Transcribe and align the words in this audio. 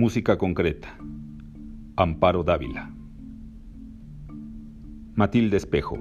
Música 0.00 0.38
concreta. 0.38 0.96
Amparo 1.96 2.42
Dávila. 2.42 2.90
Matilde 5.14 5.58
Espejo. 5.58 5.98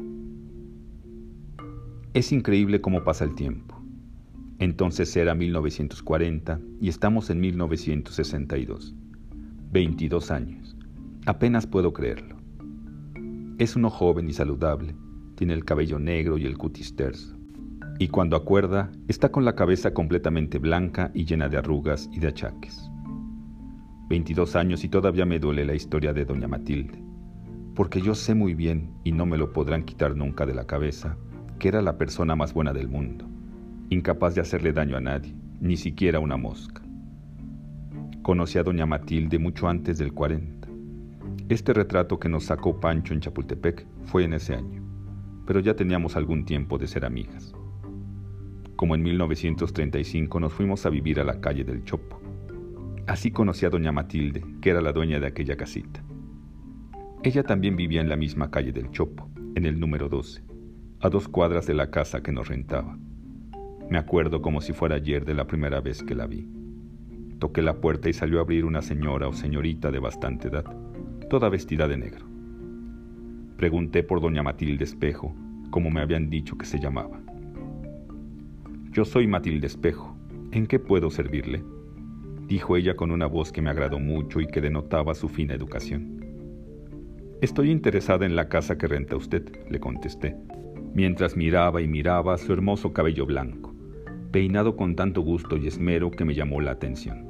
Es 2.13 2.31
increíble 2.31 2.79
cómo 2.79 3.03
pasa 3.03 3.25
el 3.25 3.35
tiempo. 3.35 3.77
Entonces 4.57 5.13
era 5.17 5.35
1940 5.35 6.61
y 6.79 6.87
estamos 6.87 7.29
en 7.29 7.41
1962. 7.41 8.95
22 9.73 10.31
años. 10.31 10.77
Apenas 11.25 11.67
puedo 11.67 11.91
creerlo. 11.91 12.37
Es 13.57 13.75
uno 13.75 13.89
joven 13.89 14.29
y 14.29 14.33
saludable, 14.33 14.95
tiene 15.35 15.51
el 15.51 15.65
cabello 15.65 15.99
negro 15.99 16.37
y 16.37 16.45
el 16.45 16.57
cutis 16.57 16.95
terso. 16.95 17.35
Y 17.99 18.07
cuando 18.07 18.37
acuerda, 18.37 18.93
está 19.09 19.29
con 19.29 19.43
la 19.43 19.55
cabeza 19.55 19.93
completamente 19.93 20.57
blanca 20.57 21.11
y 21.13 21.25
llena 21.25 21.49
de 21.49 21.57
arrugas 21.57 22.09
y 22.13 22.19
de 22.19 22.29
achaques. 22.29 22.88
22 24.09 24.55
años 24.55 24.83
y 24.83 24.89
todavía 24.89 25.23
me 25.23 25.37
duele 25.37 25.63
la 25.65 25.75
historia 25.75 26.13
de 26.13 26.25
doña 26.25 26.47
Matilde, 26.47 26.99
porque 27.75 28.01
yo 28.01 28.15
sé 28.15 28.33
muy 28.33 28.55
bien, 28.55 28.89
y 29.03 29.11
no 29.11 29.27
me 29.27 29.37
lo 29.37 29.53
podrán 29.53 29.83
quitar 29.83 30.15
nunca 30.15 30.47
de 30.47 30.55
la 30.55 30.65
cabeza, 30.65 31.15
que 31.59 31.67
era 31.67 31.83
la 31.83 31.99
persona 31.99 32.35
más 32.35 32.51
buena 32.51 32.73
del 32.73 32.87
mundo, 32.87 33.25
incapaz 33.89 34.33
de 34.33 34.41
hacerle 34.41 34.73
daño 34.73 34.97
a 34.97 34.99
nadie, 34.99 35.35
ni 35.61 35.77
siquiera 35.77 36.19
una 36.19 36.37
mosca. 36.37 36.81
Conocí 38.23 38.57
a 38.57 38.63
doña 38.63 38.87
Matilde 38.87 39.37
mucho 39.37 39.67
antes 39.67 39.99
del 39.99 40.11
40. 40.11 40.67
Este 41.47 41.71
retrato 41.71 42.19
que 42.19 42.29
nos 42.29 42.45
sacó 42.45 42.79
Pancho 42.79 43.13
en 43.13 43.19
Chapultepec 43.19 43.85
fue 44.05 44.23
en 44.23 44.33
ese 44.33 44.55
año, 44.55 44.81
pero 45.45 45.59
ya 45.59 45.75
teníamos 45.75 46.15
algún 46.15 46.45
tiempo 46.45 46.79
de 46.79 46.87
ser 46.87 47.05
amigas. 47.05 47.53
Como 48.75 48.95
en 48.95 49.03
1935 49.03 50.39
nos 50.39 50.51
fuimos 50.51 50.83
a 50.87 50.89
vivir 50.89 51.19
a 51.19 51.23
la 51.23 51.39
calle 51.39 51.63
del 51.63 51.83
Chopo 51.83 52.19
Así 53.09 53.31
conocí 53.31 53.65
a 53.65 53.71
doña 53.71 53.91
Matilde, 53.91 54.45
que 54.61 54.69
era 54.69 54.81
la 54.81 54.91
dueña 54.91 55.19
de 55.19 55.25
aquella 55.25 55.57
casita. 55.57 56.03
Ella 57.23 57.41
también 57.41 57.75
vivía 57.75 58.01
en 58.01 58.07
la 58.07 58.15
misma 58.15 58.51
calle 58.51 58.71
del 58.71 58.91
Chopo, 58.91 59.27
en 59.55 59.65
el 59.65 59.79
número 59.79 60.09
12, 60.09 60.43
a 60.99 61.09
dos 61.09 61.27
cuadras 61.27 61.65
de 61.65 61.73
la 61.73 61.89
casa 61.89 62.21
que 62.21 62.31
nos 62.31 62.49
rentaba. 62.49 62.99
Me 63.89 63.97
acuerdo 63.97 64.43
como 64.43 64.61
si 64.61 64.73
fuera 64.73 64.97
ayer 64.97 65.25
de 65.25 65.33
la 65.33 65.47
primera 65.47 65.81
vez 65.81 66.03
que 66.03 66.13
la 66.13 66.27
vi. 66.27 66.47
Toqué 67.39 67.63
la 67.63 67.81
puerta 67.81 68.09
y 68.09 68.13
salió 68.13 68.37
a 68.37 68.41
abrir 68.43 68.63
una 68.63 68.83
señora 68.83 69.27
o 69.27 69.33
señorita 69.33 69.89
de 69.89 69.97
bastante 69.97 70.49
edad, 70.49 70.65
toda 71.31 71.49
vestida 71.49 71.87
de 71.87 71.97
negro. 71.97 72.27
Pregunté 73.57 74.03
por 74.03 74.21
doña 74.21 74.43
Matilde 74.43 74.83
Espejo, 74.83 75.33
como 75.71 75.89
me 75.89 76.01
habían 76.01 76.29
dicho 76.29 76.59
que 76.59 76.67
se 76.67 76.79
llamaba. 76.79 77.19
Yo 78.91 79.03
soy 79.03 79.25
Matilde 79.25 79.65
Espejo. 79.65 80.15
¿En 80.51 80.67
qué 80.67 80.77
puedo 80.77 81.09
servirle? 81.09 81.63
Dijo 82.49 82.75
ella 82.75 82.95
con 82.95 83.11
una 83.11 83.27
voz 83.27 83.51
que 83.51 83.61
me 83.61 83.69
agradó 83.69 83.99
mucho 83.99 84.41
y 84.41 84.47
que 84.47 84.59
denotaba 84.59 85.13
su 85.13 85.29
fina 85.29 85.53
educación. 85.53 86.19
Estoy 87.41 87.69
interesada 87.69 88.25
en 88.25 88.35
la 88.35 88.49
casa 88.49 88.75
que 88.77 88.87
renta 88.87 89.15
usted, 89.15 89.47
le 89.69 89.79
contesté, 89.79 90.35
mientras 90.95 91.37
miraba 91.37 91.79
y 91.81 91.87
miraba 91.87 92.37
su 92.39 92.51
hermoso 92.51 92.91
cabello 92.91 93.27
blanco, 93.27 93.73
peinado 94.31 94.75
con 94.75 94.95
tanto 94.95 95.21
gusto 95.21 95.57
y 95.57 95.67
esmero 95.67 96.09
que 96.09 96.25
me 96.25 96.33
llamó 96.33 96.59
la 96.59 96.71
atención. 96.71 97.29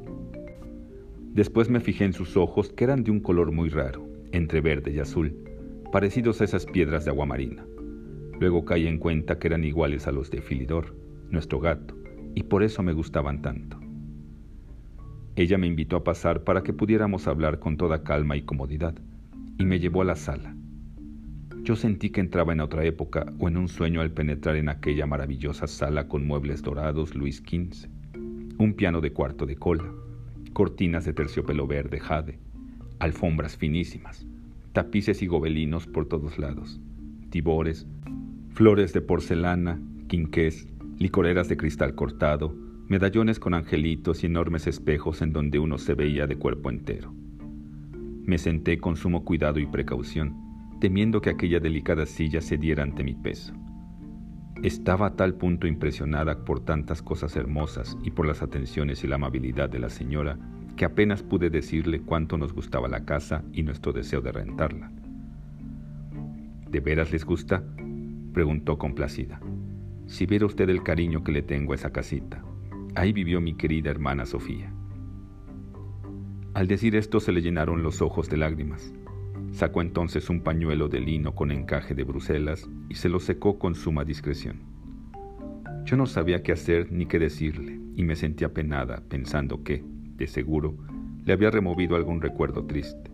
Después 1.33 1.69
me 1.69 1.81
fijé 1.81 2.05
en 2.05 2.13
sus 2.13 2.37
ojos, 2.37 2.71
que 2.71 2.85
eran 2.85 3.03
de 3.03 3.11
un 3.11 3.19
color 3.19 3.51
muy 3.51 3.69
raro, 3.69 4.07
entre 4.31 4.61
verde 4.61 4.91
y 4.91 4.99
azul, 4.99 5.35
parecidos 5.91 6.39
a 6.39 6.45
esas 6.45 6.65
piedras 6.65 7.03
de 7.03 7.11
agua 7.11 7.25
marina. 7.25 7.65
Luego 8.39 8.63
caí 8.63 8.87
en 8.87 8.97
cuenta 8.97 9.37
que 9.37 9.47
eran 9.47 9.65
iguales 9.65 10.07
a 10.07 10.13
los 10.13 10.31
de 10.31 10.41
Filidor, 10.41 10.95
nuestro 11.29 11.59
gato, 11.59 11.93
y 12.35 12.43
por 12.43 12.63
eso 12.63 12.81
me 12.83 12.93
gustaban 12.93 13.41
tanto. 13.41 13.88
Ella 15.39 15.57
me 15.57 15.67
invitó 15.67 15.95
a 15.95 16.03
pasar 16.03 16.43
para 16.43 16.63
que 16.63 16.73
pudiéramos 16.73 17.25
hablar 17.25 17.59
con 17.59 17.77
toda 17.77 18.03
calma 18.03 18.35
y 18.35 18.41
comodidad, 18.41 18.93
y 19.58 19.64
me 19.64 19.80
llevó 19.80 20.02
a 20.02 20.05
la 20.05 20.17
sala. 20.17 20.53
Yo 21.64 21.77
sentí 21.77 22.09
que 22.09 22.19
entraba 22.19 22.52
en 22.52 22.59
otra 22.59 22.83
época 22.83 23.25
o 23.39 23.47
en 23.47 23.55
un 23.55 23.69
sueño 23.69 24.02
al 24.02 24.11
penetrar 24.11 24.58
en 24.58 24.67
aquella 24.67 25.05
maravillosa 25.05 25.65
sala 25.65 26.09
con 26.09 26.27
muebles 26.27 26.61
dorados 26.61 27.15
Luis 27.15 27.37
XV, 27.37 27.87
un 28.58 28.73
piano 28.73 28.99
de 28.99 29.14
cuarto 29.14 29.45
de 29.45 29.55
cola, 29.55 29.86
cortinas 30.52 31.05
de 31.05 31.14
terciopelo 31.14 31.67
verde 31.67 32.02
jade, 32.02 32.37
alfombras 32.99 33.55
finísimas, 33.55 34.27
tapices 34.73 35.21
y 35.21 35.27
gobelinos 35.27 35.87
por 35.87 36.05
todos 36.05 36.37
lados, 36.37 36.81
tibores, 37.30 37.87
flores 38.49 38.91
de 38.91 38.99
porcelana, 38.99 39.80
quinqués, 40.09 40.67
licoreras 40.97 41.47
de 41.47 41.55
cristal 41.55 41.95
cortado, 41.95 42.53
medallones 42.89 43.39
con 43.39 43.54
angelitos 43.54 44.23
y 44.23 44.26
enormes 44.26 44.66
espejos 44.66 45.22
en 45.22 45.32
donde 45.32 45.60
uno 45.60 45.77
se 45.77 45.94
veía 45.94 46.26
de 46.26 46.38
cuerpo 46.38 46.72
entero. 46.72 47.14
Me 48.26 48.39
senté 48.39 48.80
con 48.80 48.95
sumo 48.95 49.23
cuidado 49.23 49.60
y 49.60 49.67
precaución, 49.67 50.36
temiendo 50.82 51.22
que 51.22 51.30
aquella 51.30 51.60
delicada 51.60 52.08
silla 52.08 52.42
cediera 52.42 52.82
ante 52.82 53.04
mi 53.04 53.14
peso. 53.14 53.54
Estaba 54.64 55.05
a 55.05 55.16
tal 55.16 55.36
punto 55.36 55.67
impresionada 55.67 56.44
por 56.44 56.66
tantas 56.66 57.04
cosas 57.04 57.36
hermosas 57.36 57.95
y 58.04 58.10
por 58.10 58.26
las 58.26 58.42
atenciones 58.42 59.04
y 59.04 59.08
la 59.08 59.16
amabilidad 59.16 59.70
de 59.70 59.80
la 59.80 59.89
señora 59.89 60.39
que 60.76 60.86
apenas 60.86 61.21
pude 61.21 61.50
decirle 61.50 62.02
cuánto 62.02 62.38
nos 62.38 62.54
gustaba 62.54 62.88
la 62.88 63.06
casa 63.06 63.44
y 63.54 63.64
nuestro 63.64 63.94
deseo 63.94 64.21
de 64.21 64.32
rentarla. 64.32 64.92
¿De 66.70 66.80
veras 66.80 67.11
les 67.11 67.23
gusta? 67.23 67.64
preguntó 68.33 68.77
complacida. 68.77 69.39
Si 70.08 70.26
viera 70.26 70.45
usted 70.45 70.70
el 70.70 70.82
cariño 70.82 71.23
que 71.23 71.32
le 71.32 71.42
tengo 71.42 71.73
a 71.73 71.76
esa 71.76 71.92
casita. 71.92 72.44
Ahí 72.95 73.14
vivió 73.14 73.39
mi 73.39 73.54
querida 73.54 73.92
hermana 73.92 74.26
Sofía. 74.26 74.73
Al 76.54 76.67
decir 76.67 76.95
esto 76.95 77.20
se 77.20 77.32
le 77.32 77.42
llenaron 77.42 77.83
los 77.83 78.02
ojos 78.02 78.30
de 78.30 78.38
lágrimas. 78.38 78.94
Sacó 79.52 79.82
entonces 79.82 80.30
un 80.30 80.42
pañuelo 80.42 80.89
de 80.89 81.00
lino 81.00 81.36
con 81.36 81.52
encaje 81.52 81.94
de 81.94 82.04
Bruselas 82.04 82.70
y 82.89 82.95
se 82.95 83.10
lo 83.10 83.20
secó 83.20 83.60
con 83.60 83.76
suma 83.76 84.04
discreción. 84.04 84.61
Yo 85.86 85.98
no 85.98 86.05
sabía 86.05 86.44
qué 86.44 86.52
hacer 86.52 86.92
ni 86.92 87.05
qué 87.05 87.20
decirle 87.20 87.80
y 87.95 88.04
me 88.04 88.16
sentí 88.16 88.44
apenada 88.44 89.04
pensando 89.08 89.64
que, 89.64 89.83
de 90.17 90.27
seguro, 90.27 90.76
le 91.23 91.33
había 91.33 91.52
removido 91.52 91.95
algún 91.95 92.21
recuerdo 92.21 92.66
triste. 92.66 93.11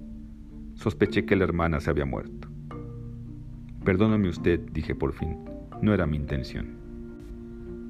Sospeché 0.75 1.25
que 1.25 1.35
la 1.35 1.43
hermana 1.43 1.79
se 1.79 1.89
había 1.89 2.05
muerto. 2.05 2.47
Perdóname 3.83 4.29
usted, 4.29 4.59
dije 4.71 4.95
por 4.95 5.13
fin, 5.13 5.37
no 5.81 5.93
era 5.93 6.05
mi 6.05 6.17
intención. 6.17 6.77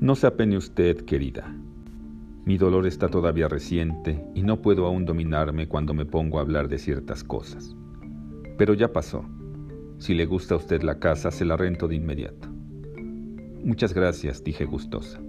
No 0.01 0.15
se 0.15 0.27
apene 0.27 0.57
usted, 0.57 1.05
querida, 1.05 1.55
mi 2.45 2.59
dolor 2.59 2.85
está 2.85 3.07
todavía 3.07 3.47
reciente 3.47 4.23
y 4.35 4.43
no 4.43 4.61
puedo 4.61 4.85
aún 4.85 5.05
dominarme 5.05 5.67
cuando 5.67 5.95
me 5.95 6.05
pongo 6.05 6.37
a 6.37 6.41
hablar 6.41 6.67
de 6.67 6.77
ciertas 6.77 7.23
cosas. 7.23 7.75
Pero 8.55 8.75
ya 8.75 8.93
pasó. 8.93 9.25
Si 9.97 10.13
le 10.13 10.27
gusta 10.27 10.53
a 10.53 10.57
usted 10.57 10.83
la 10.83 10.99
casa, 10.99 11.31
se 11.31 11.43
la 11.43 11.57
rento 11.57 11.87
de 11.87 11.95
inmediato. 11.95 12.47
Muchas 13.63 13.95
gracias, 13.95 14.43
dije 14.43 14.65
gustosa. 14.65 15.19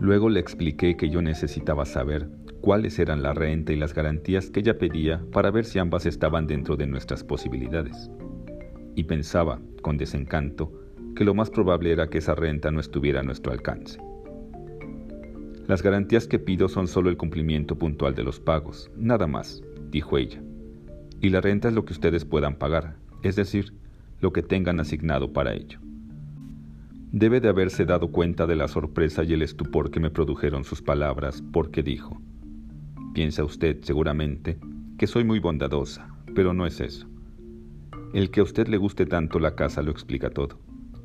Luego 0.00 0.28
le 0.28 0.40
expliqué 0.40 0.98
que 0.98 1.08
yo 1.08 1.22
necesitaba 1.22 1.86
saber 1.86 2.28
cuáles 2.60 2.98
eran 2.98 3.22
la 3.22 3.32
renta 3.32 3.72
y 3.72 3.76
las 3.76 3.94
garantías 3.94 4.50
que 4.50 4.60
ella 4.60 4.76
pedía 4.76 5.24
para 5.32 5.50
ver 5.50 5.64
si 5.64 5.78
ambas 5.78 6.04
estaban 6.04 6.46
dentro 6.46 6.76
de 6.76 6.86
nuestras 6.86 7.24
posibilidades. 7.24 8.10
Y 8.94 9.04
pensaba, 9.04 9.60
con 9.80 9.96
desencanto, 9.96 10.72
que 11.16 11.24
lo 11.24 11.32
más 11.32 11.48
probable 11.48 11.90
era 11.90 12.08
que 12.08 12.18
esa 12.18 12.34
renta 12.34 12.70
no 12.70 12.80
estuviera 12.80 13.20
a 13.20 13.22
nuestro 13.22 13.50
alcance. 13.50 13.98
Las 15.72 15.82
garantías 15.82 16.26
que 16.26 16.38
pido 16.38 16.68
son 16.68 16.86
solo 16.86 17.08
el 17.08 17.16
cumplimiento 17.16 17.78
puntual 17.78 18.14
de 18.14 18.22
los 18.22 18.38
pagos, 18.38 18.90
nada 18.94 19.26
más, 19.26 19.62
dijo 19.90 20.18
ella. 20.18 20.38
Y 21.22 21.30
la 21.30 21.40
renta 21.40 21.68
es 21.68 21.74
lo 21.74 21.86
que 21.86 21.94
ustedes 21.94 22.26
puedan 22.26 22.56
pagar, 22.56 22.96
es 23.22 23.36
decir, 23.36 23.72
lo 24.20 24.34
que 24.34 24.42
tengan 24.42 24.80
asignado 24.80 25.32
para 25.32 25.54
ello. 25.54 25.78
Debe 27.10 27.40
de 27.40 27.48
haberse 27.48 27.86
dado 27.86 28.10
cuenta 28.10 28.46
de 28.46 28.54
la 28.54 28.68
sorpresa 28.68 29.24
y 29.24 29.32
el 29.32 29.40
estupor 29.40 29.90
que 29.90 29.98
me 29.98 30.10
produjeron 30.10 30.64
sus 30.64 30.82
palabras, 30.82 31.42
porque 31.54 31.82
dijo, 31.82 32.20
piensa 33.14 33.42
usted 33.42 33.78
seguramente 33.80 34.58
que 34.98 35.06
soy 35.06 35.24
muy 35.24 35.38
bondadosa, 35.38 36.06
pero 36.34 36.52
no 36.52 36.66
es 36.66 36.82
eso. 36.82 37.08
El 38.12 38.30
que 38.30 38.40
a 38.40 38.42
usted 38.42 38.68
le 38.68 38.76
guste 38.76 39.06
tanto 39.06 39.38
la 39.38 39.54
casa 39.54 39.80
lo 39.80 39.90
explica 39.90 40.28
todo. 40.28 40.58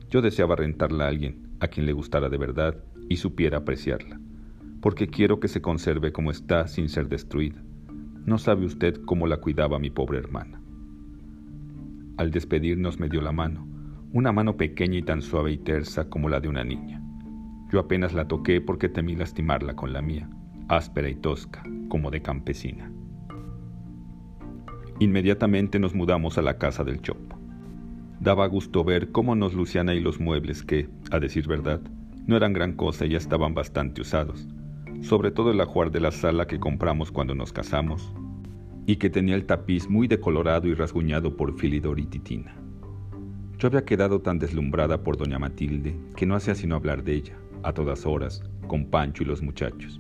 Yo 0.10 0.22
deseaba 0.22 0.58
rentarla 0.58 1.06
a 1.06 1.08
alguien, 1.08 1.56
a 1.62 1.70
quien 1.70 1.86
le 1.86 1.94
gustara 1.94 2.28
de 2.28 2.38
verdad 2.38 2.76
y 3.08 3.16
supiera 3.16 3.60
apreciarla 3.60 4.20
porque 4.82 5.08
quiero 5.08 5.40
que 5.40 5.48
se 5.48 5.62
conserve 5.62 6.12
como 6.12 6.32
está 6.32 6.68
sin 6.68 6.90
ser 6.90 7.08
destruida. 7.08 7.62
No 8.26 8.38
sabe 8.38 8.66
usted 8.66 9.02
cómo 9.06 9.28
la 9.28 9.38
cuidaba 9.38 9.80
mi 9.80 9.90
pobre 9.90 10.20
hermana. 10.20 10.62
Al 12.18 12.32
despedirnos 12.32 13.00
me 13.00 13.10
dio 13.10 13.22
la 13.22 13.32
mano, 13.32 13.68
una 14.12 14.32
mano 14.32 14.58
pequeña 14.58 14.98
y 14.98 15.04
tan 15.04 15.22
suave 15.22 15.52
y 15.52 15.58
tersa 15.58 16.10
como 16.10 16.30
la 16.30 16.40
de 16.40 16.48
una 16.48 16.64
niña. 16.64 17.02
Yo 17.72 17.80
apenas 17.80 18.14
la 18.14 18.28
toqué 18.28 18.62
porque 18.62 18.90
temí 18.90 19.16
lastimarla 19.16 19.76
con 19.76 19.94
la 19.94 20.02
mía, 20.02 20.30
áspera 20.68 21.10
y 21.10 21.16
tosca, 21.16 21.64
como 21.90 22.12
de 22.12 22.22
campesina. 22.22 22.92
Inmediatamente 25.00 25.78
nos 25.80 25.94
mudamos 25.94 26.38
a 26.38 26.42
la 26.42 26.58
casa 26.58 26.84
del 26.84 27.02
Chopo. 27.02 27.38
Daba 28.20 28.48
gusto 28.48 28.84
ver 28.84 29.12
cómo 29.12 29.36
nos 29.36 29.54
Luciana 29.54 29.94
y 29.94 30.00
los 30.00 30.20
muebles 30.20 30.64
que, 30.64 30.90
a 31.12 31.20
decir 31.20 31.48
verdad, 31.48 31.82
no 32.26 32.36
eran 32.36 32.54
gran 32.54 32.74
cosa 32.74 33.06
y 33.06 33.10
ya 33.10 33.18
estaban 33.18 33.54
bastante 33.54 34.02
usados, 34.02 34.48
sobre 35.02 35.32
todo 35.32 35.52
el 35.52 35.62
ajuar 35.62 35.92
de 35.92 36.00
la 36.00 36.12
sala 36.12 36.48
que 36.48 36.60
compramos 36.60 37.12
cuando 37.12 37.36
nos 37.36 37.54
casamos, 37.54 38.14
y 38.86 38.96
que 38.96 39.10
tenía 39.10 39.36
el 39.36 39.46
tapiz 39.46 39.90
muy 39.90 40.08
decolorado 40.08 40.68
y 40.68 40.74
rasguñado 40.74 41.36
por 41.36 41.58
Filidor 41.58 42.00
y 42.00 42.06
Titina. 42.06 42.56
Yo 43.60 43.68
había 43.68 43.84
quedado 43.84 44.22
tan 44.22 44.40
deslumbrada 44.40 45.04
por 45.04 45.18
doña 45.18 45.40
Matilde 45.40 46.00
que 46.16 46.26
no 46.26 46.36
hacía 46.36 46.56
sino 46.56 46.76
hablar 46.76 47.04
de 47.04 47.16
ella, 47.16 47.38
a 47.64 47.74
todas 47.74 48.06
horas, 48.06 48.44
con 48.68 48.86
Pancho 48.86 49.24
y 49.24 49.26
los 49.26 49.42
muchachos, 49.42 50.00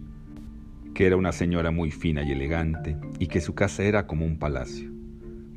que 0.93 1.05
era 1.05 1.17
una 1.17 1.33
señora 1.33 1.69
muy 1.71 1.91
fina 1.91 2.23
y 2.23 2.31
elegante 2.31 2.97
y 3.19 3.27
que 3.27 3.41
su 3.41 3.55
casa 3.55 3.83
era 3.83 4.07
como 4.07 4.25
un 4.25 4.39
palacio. 4.39 4.89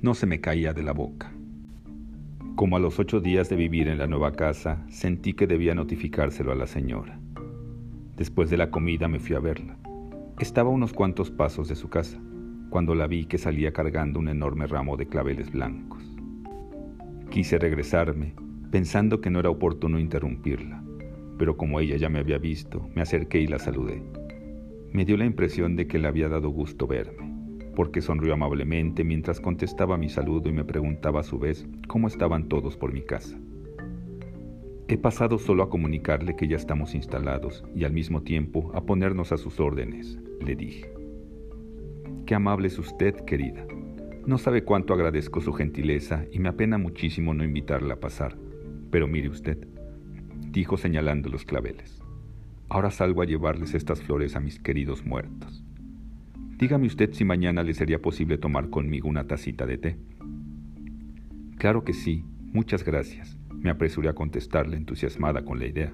No 0.03 0.15
se 0.15 0.27
me 0.27 0.41
caía 0.41 0.73
de 0.73 0.83
la 0.83 0.93
boca. 0.93 1.33
Como 2.57 2.77
a 2.77 2.81
los 2.81 2.99
ocho 2.99 3.21
días 3.21 3.49
de 3.49 3.57
vivir 3.57 3.87
en 3.87 3.99
la 3.99 4.07
nueva 4.09 4.33
casa, 4.33 4.85
sentí 4.89 5.35
que 5.35 5.47
debía 5.47 5.75
notificárselo 5.75 6.51
a 6.53 6.57
la 6.57 6.67
señora. 6.67 7.20
Después 8.21 8.51
de 8.51 8.59
la 8.59 8.71
comida 8.71 9.09
me 9.09 9.19
fui 9.19 9.35
a 9.35 9.41
verla. 9.41 9.79
Estaba 10.39 10.69
a 10.69 10.75
unos 10.75 10.93
cuantos 10.93 11.31
pasos 11.31 11.69
de 11.69 11.75
su 11.75 11.89
casa, 11.89 12.21
cuando 12.69 12.95
la 12.95 13.07
vi 13.07 13.25
que 13.25 13.39
salía 13.39 13.73
cargando 13.73 14.21
un 14.21 14.29
enorme 14.29 14.67
ramo 14.67 14.99
de 14.99 15.07
claveles 15.07 15.51
blancos. 15.51 16.05
Quise 17.31 17.59
regresarme, 17.59 18.35
pensando 18.71 19.23
que 19.23 19.31
no 19.31 19.41
era 19.41 19.49
oportuno 19.49 19.99
interrumpirla, 19.99 20.85
pero 21.39 21.57
como 21.57 21.81
ella 21.81 21.97
ya 21.97 22.11
me 22.11 22.19
había 22.19 22.37
visto, 22.37 22.91
me 22.95 23.01
acerqué 23.01 23.41
y 23.41 23.47
la 23.47 23.59
saludé. 23.59 24.03
Me 24.93 25.07
dio 25.07 25.17
la 25.17 25.25
impresión 25.25 25.75
de 25.75 25.87
que 25.87 25.99
le 25.99 26.07
había 26.07 26.29
dado 26.29 26.51
gusto 26.51 26.87
verme, 26.87 27.73
porque 27.75 28.03
sonrió 28.03 28.35
amablemente 28.35 29.03
mientras 29.03 29.41
contestaba 29.41 29.97
mi 29.97 30.11
saludo 30.11 30.51
y 30.51 30.53
me 30.53 30.67
preguntaba 30.67 31.21
a 31.21 31.23
su 31.23 31.39
vez 31.39 31.67
cómo 31.89 32.07
estaban 32.07 32.51
todos 32.51 32.77
por 32.77 32.93
mi 32.93 33.01
casa. 33.01 33.39
He 34.91 34.99
pasado 34.99 35.39
solo 35.39 35.63
a 35.63 35.71
comunicarle 35.71 36.35
que 36.35 36.49
ya 36.49 36.57
estamos 36.57 36.97
instalados 36.97 37.63
y 37.77 37.85
al 37.85 37.93
mismo 37.93 38.23
tiempo 38.23 38.73
a 38.75 38.87
ponernos 38.87 39.31
a 39.31 39.37
sus 39.37 39.61
órdenes, 39.61 40.19
le 40.45 40.57
dije. 40.57 40.93
Qué 42.27 42.35
amable 42.35 42.67
es 42.67 42.77
usted, 42.77 43.15
querida. 43.25 43.65
No 44.27 44.37
sabe 44.37 44.65
cuánto 44.65 44.93
agradezco 44.93 45.41
su 45.41 45.53
gentileza 45.53 46.25
y 46.33 46.41
me 46.41 46.49
apena 46.49 46.77
muchísimo 46.77 47.35
no 47.35 47.45
invitarla 47.45 47.95
a 47.95 48.01
pasar. 48.01 48.37
Pero 48.91 49.07
mire 49.07 49.29
usted, 49.29 49.65
dijo 50.51 50.77
señalando 50.77 51.29
los 51.29 51.45
claveles. 51.45 52.03
Ahora 52.69 52.91
salgo 52.91 53.23
a 53.23 53.27
llevarles 53.27 53.75
estas 53.75 54.03
flores 54.03 54.35
a 54.35 54.41
mis 54.41 54.59
queridos 54.59 55.07
muertos. 55.07 55.65
Dígame 56.59 56.89
usted 56.89 57.13
si 57.13 57.25
mañana 57.25 57.63
le 57.63 57.75
sería 57.75 58.03
posible 58.03 58.39
tomar 58.39 58.71
conmigo 58.71 59.09
una 59.09 59.29
tacita 59.29 59.67
de 59.67 59.79
té. 59.79 59.99
Claro 61.59 61.85
que 61.85 61.93
sí, 61.93 62.25
muchas 62.53 62.83
gracias 62.83 63.40
me 63.61 63.71
apresuré 63.71 64.09
a 64.09 64.15
contestarle 64.15 64.77
entusiasmada 64.77 65.45
con 65.45 65.59
la 65.59 65.67
idea, 65.67 65.93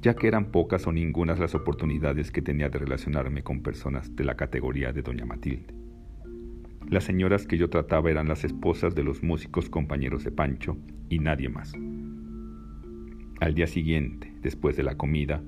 ya 0.00 0.14
que 0.14 0.28
eran 0.28 0.50
pocas 0.50 0.86
o 0.86 0.92
ningunas 0.92 1.38
las 1.38 1.54
oportunidades 1.54 2.30
que 2.30 2.42
tenía 2.42 2.68
de 2.68 2.78
relacionarme 2.78 3.42
con 3.42 3.62
personas 3.62 4.14
de 4.16 4.24
la 4.24 4.36
categoría 4.36 4.92
de 4.92 5.02
doña 5.02 5.26
Matilde. 5.26 5.74
Las 6.88 7.04
señoras 7.04 7.46
que 7.46 7.58
yo 7.58 7.68
trataba 7.68 8.10
eran 8.10 8.28
las 8.28 8.44
esposas 8.44 8.94
de 8.94 9.02
los 9.02 9.22
músicos 9.22 9.68
compañeros 9.68 10.24
de 10.24 10.30
Pancho 10.30 10.76
y 11.08 11.18
nadie 11.18 11.48
más. 11.48 11.72
Al 13.40 13.54
día 13.54 13.66
siguiente, 13.66 14.32
después 14.40 14.76
de 14.76 14.84
la 14.84 14.96
comida, 14.96 15.42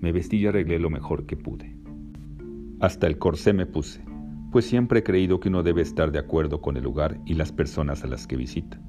me 0.00 0.12
vestí 0.12 0.38
y 0.38 0.46
arreglé 0.46 0.78
lo 0.78 0.90
mejor 0.90 1.26
que 1.26 1.36
pude. 1.36 1.74
Hasta 2.80 3.06
el 3.06 3.18
corsé 3.18 3.52
me 3.52 3.66
puse, 3.66 4.02
pues 4.52 4.64
siempre 4.64 5.00
he 5.00 5.02
creído 5.02 5.40
que 5.40 5.48
uno 5.48 5.62
debe 5.62 5.82
estar 5.82 6.12
de 6.12 6.20
acuerdo 6.20 6.60
con 6.60 6.76
el 6.76 6.84
lugar 6.84 7.18
y 7.26 7.34
las 7.34 7.52
personas 7.52 8.04
a 8.04 8.06
las 8.06 8.26
que 8.26 8.36
visita 8.36 8.80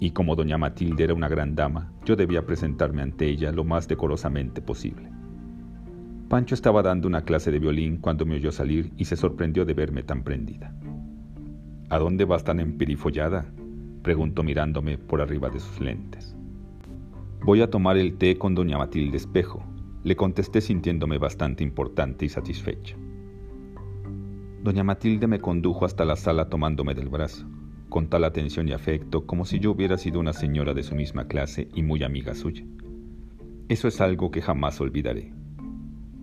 y 0.00 0.10
como 0.12 0.36
doña 0.36 0.58
Matilde 0.58 1.04
era 1.04 1.14
una 1.14 1.28
gran 1.28 1.54
dama, 1.54 1.92
yo 2.04 2.14
debía 2.14 2.46
presentarme 2.46 3.02
ante 3.02 3.26
ella 3.26 3.50
lo 3.50 3.64
más 3.64 3.88
decorosamente 3.88 4.62
posible. 4.62 5.10
Pancho 6.28 6.54
estaba 6.54 6.82
dando 6.82 7.08
una 7.08 7.22
clase 7.22 7.50
de 7.50 7.58
violín 7.58 7.96
cuando 7.96 8.24
me 8.26 8.36
oyó 8.36 8.52
salir 8.52 8.92
y 8.96 9.06
se 9.06 9.16
sorprendió 9.16 9.64
de 9.64 9.74
verme 9.74 10.02
tan 10.02 10.22
prendida. 10.22 10.72
¿A 11.88 11.98
dónde 11.98 12.24
vas 12.24 12.44
tan 12.44 12.60
emperifollada? 12.60 13.46
preguntó 14.02 14.42
mirándome 14.42 14.98
por 14.98 15.20
arriba 15.20 15.50
de 15.50 15.58
sus 15.58 15.80
lentes. 15.80 16.36
Voy 17.44 17.62
a 17.62 17.70
tomar 17.70 17.96
el 17.96 18.18
té 18.18 18.36
con 18.36 18.54
doña 18.54 18.78
Matilde 18.78 19.16
Espejo, 19.16 19.64
le 20.04 20.16
contesté 20.16 20.60
sintiéndome 20.60 21.18
bastante 21.18 21.64
importante 21.64 22.24
y 22.24 22.28
satisfecha. 22.28 22.96
Doña 24.62 24.84
Matilde 24.84 25.26
me 25.26 25.40
condujo 25.40 25.84
hasta 25.84 26.04
la 26.04 26.16
sala 26.16 26.48
tomándome 26.48 26.94
del 26.94 27.08
brazo 27.08 27.46
con 27.88 28.08
tal 28.08 28.24
atención 28.24 28.68
y 28.68 28.72
afecto 28.72 29.26
como 29.26 29.44
si 29.44 29.58
yo 29.58 29.70
hubiera 29.70 29.96
sido 29.96 30.20
una 30.20 30.32
señora 30.32 30.74
de 30.74 30.82
su 30.82 30.94
misma 30.94 31.26
clase 31.26 31.68
y 31.74 31.82
muy 31.82 32.02
amiga 32.02 32.34
suya. 32.34 32.64
Eso 33.68 33.88
es 33.88 34.00
algo 34.00 34.30
que 34.30 34.42
jamás 34.42 34.80
olvidaré. 34.80 35.32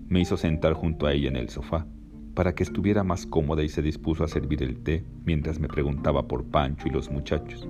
Me 0.08 0.22
hizo 0.22 0.38
sentar 0.38 0.74
junto 0.74 1.08
a 1.08 1.14
ella 1.14 1.30
en 1.30 1.36
el 1.36 1.50
sofá, 1.50 1.88
para 2.36 2.54
que 2.54 2.64
estuviera 2.64 3.04
más 3.04 3.26
cómoda 3.26 3.64
y 3.64 3.70
se 3.70 3.82
dispuso 3.82 4.24
a 4.24 4.28
servir 4.28 4.62
el 4.62 4.78
té 4.78 5.04
mientras 5.26 5.60
me 5.60 5.68
preguntaba 5.68 6.28
por 6.28 6.46
Pancho 6.46 6.88
y 6.88 6.92
los 6.92 7.10
muchachos. 7.10 7.68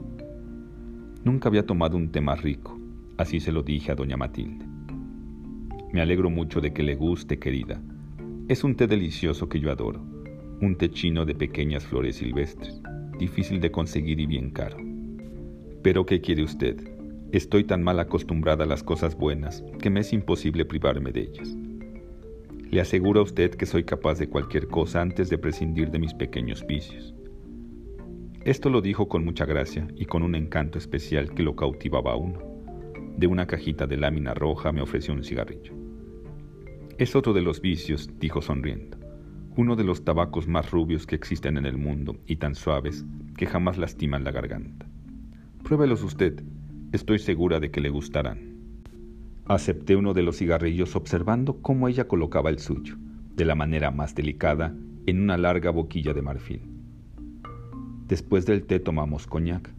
Nunca 1.24 1.50
había 1.50 1.66
tomado 1.66 1.98
un 1.98 2.12
té 2.12 2.20
más 2.20 2.42
rico, 2.42 2.78
así 3.18 3.40
se 3.40 3.52
lo 3.52 3.64
dije 3.64 3.92
a 3.92 3.96
doña 3.96 4.18
Matilde. 4.18 4.66
Me 5.94 6.02
alegro 6.02 6.30
mucho 6.30 6.60
de 6.62 6.74
que 6.74 6.84
le 6.84 6.96
guste, 6.96 7.40
querida. 7.40 7.82
Es 8.48 8.64
un 8.64 8.76
té 8.76 8.88
delicioso 8.88 9.48
que 9.48 9.60
yo 9.60 9.72
adoro, 9.72 10.02
un 10.62 10.76
té 10.78 10.90
chino 10.90 11.26
de 11.26 11.36
pequeñas 11.36 11.86
flores 11.86 12.18
silvestres 12.18 12.82
difícil 13.18 13.60
de 13.62 13.72
conseguir 13.72 14.20
y 14.20 14.26
bien 14.26 14.50
caro. 14.52 14.78
Pero 15.82 16.06
¿qué 16.06 16.22
quiere 16.22 16.44
usted? 16.44 16.78
Estoy 17.32 17.64
tan 17.64 17.84
mal 17.84 18.00
acostumbrada 18.00 18.64
a 18.64 18.68
las 18.68 18.84
cosas 18.84 19.16
buenas 19.18 19.64
que 19.80 19.90
me 19.90 20.02
es 20.02 20.14
imposible 20.14 20.66
privarme 20.66 21.12
de 21.12 21.22
ellas. 21.22 21.56
Le 22.72 22.82
aseguro 22.82 23.20
a 23.20 23.24
usted 23.24 23.52
que 23.52 23.66
soy 23.66 23.84
capaz 23.84 24.20
de 24.20 24.28
cualquier 24.28 24.68
cosa 24.68 25.02
antes 25.02 25.30
de 25.30 25.38
prescindir 25.38 25.92
de 25.92 26.00
mis 26.00 26.14
pequeños 26.14 26.66
vicios. 26.66 27.14
Esto 28.44 28.70
lo 28.70 28.82
dijo 28.82 29.08
con 29.08 29.26
mucha 29.26 29.46
gracia 29.46 29.88
y 29.96 30.06
con 30.06 30.24
un 30.24 30.36
encanto 30.36 30.78
especial 30.78 31.34
que 31.34 31.44
lo 31.44 31.56
cautivaba 31.56 32.14
a 32.14 32.16
uno. 32.16 32.40
De 33.18 33.28
una 33.28 33.48
cajita 33.48 33.88
de 33.88 33.98
lámina 33.98 34.34
roja 34.34 34.72
me 34.72 34.82
ofreció 34.82 35.14
un 35.14 35.24
cigarrillo. 35.24 35.74
Es 36.98 37.16
otro 37.16 37.34
de 37.34 37.42
los 37.42 37.62
vicios, 37.62 38.10
dijo 38.20 38.42
sonriendo 38.42 38.95
uno 39.58 39.78
de 39.78 39.86
los 39.86 40.04
tabacos 40.04 40.48
más 40.48 40.72
rubios 40.72 41.08
que 41.08 41.16
existen 41.16 41.58
en 41.58 41.66
el 41.66 41.78
mundo 41.78 42.18
y 42.28 42.36
tan 42.36 42.56
suaves 42.56 43.06
que 43.38 43.46
jamás 43.46 43.78
lastiman 43.78 44.24
la 44.26 44.32
garganta. 44.32 44.86
Pruébelos 45.64 46.04
usted, 46.04 46.44
estoy 46.92 47.20
segura 47.20 47.60
de 47.60 47.72
que 47.72 47.80
le 47.80 47.90
gustarán. 47.90 48.56
Acepté 49.46 49.96
uno 49.96 50.14
de 50.14 50.24
los 50.24 50.38
cigarrillos 50.38 50.96
observando 50.96 51.62
cómo 51.62 51.88
ella 51.88 52.08
colocaba 52.08 52.50
el 52.50 52.60
suyo, 52.60 52.96
de 53.36 53.46
la 53.46 53.56
manera 53.56 53.92
más 53.92 54.14
delicada, 54.14 54.76
en 55.06 55.22
una 55.22 55.38
larga 55.38 55.70
boquilla 55.70 56.14
de 56.14 56.22
marfil. 56.22 56.62
Después 58.08 58.46
del 58.46 58.66
té 58.66 58.80
tomamos 58.80 59.26
coñac, 59.26 59.74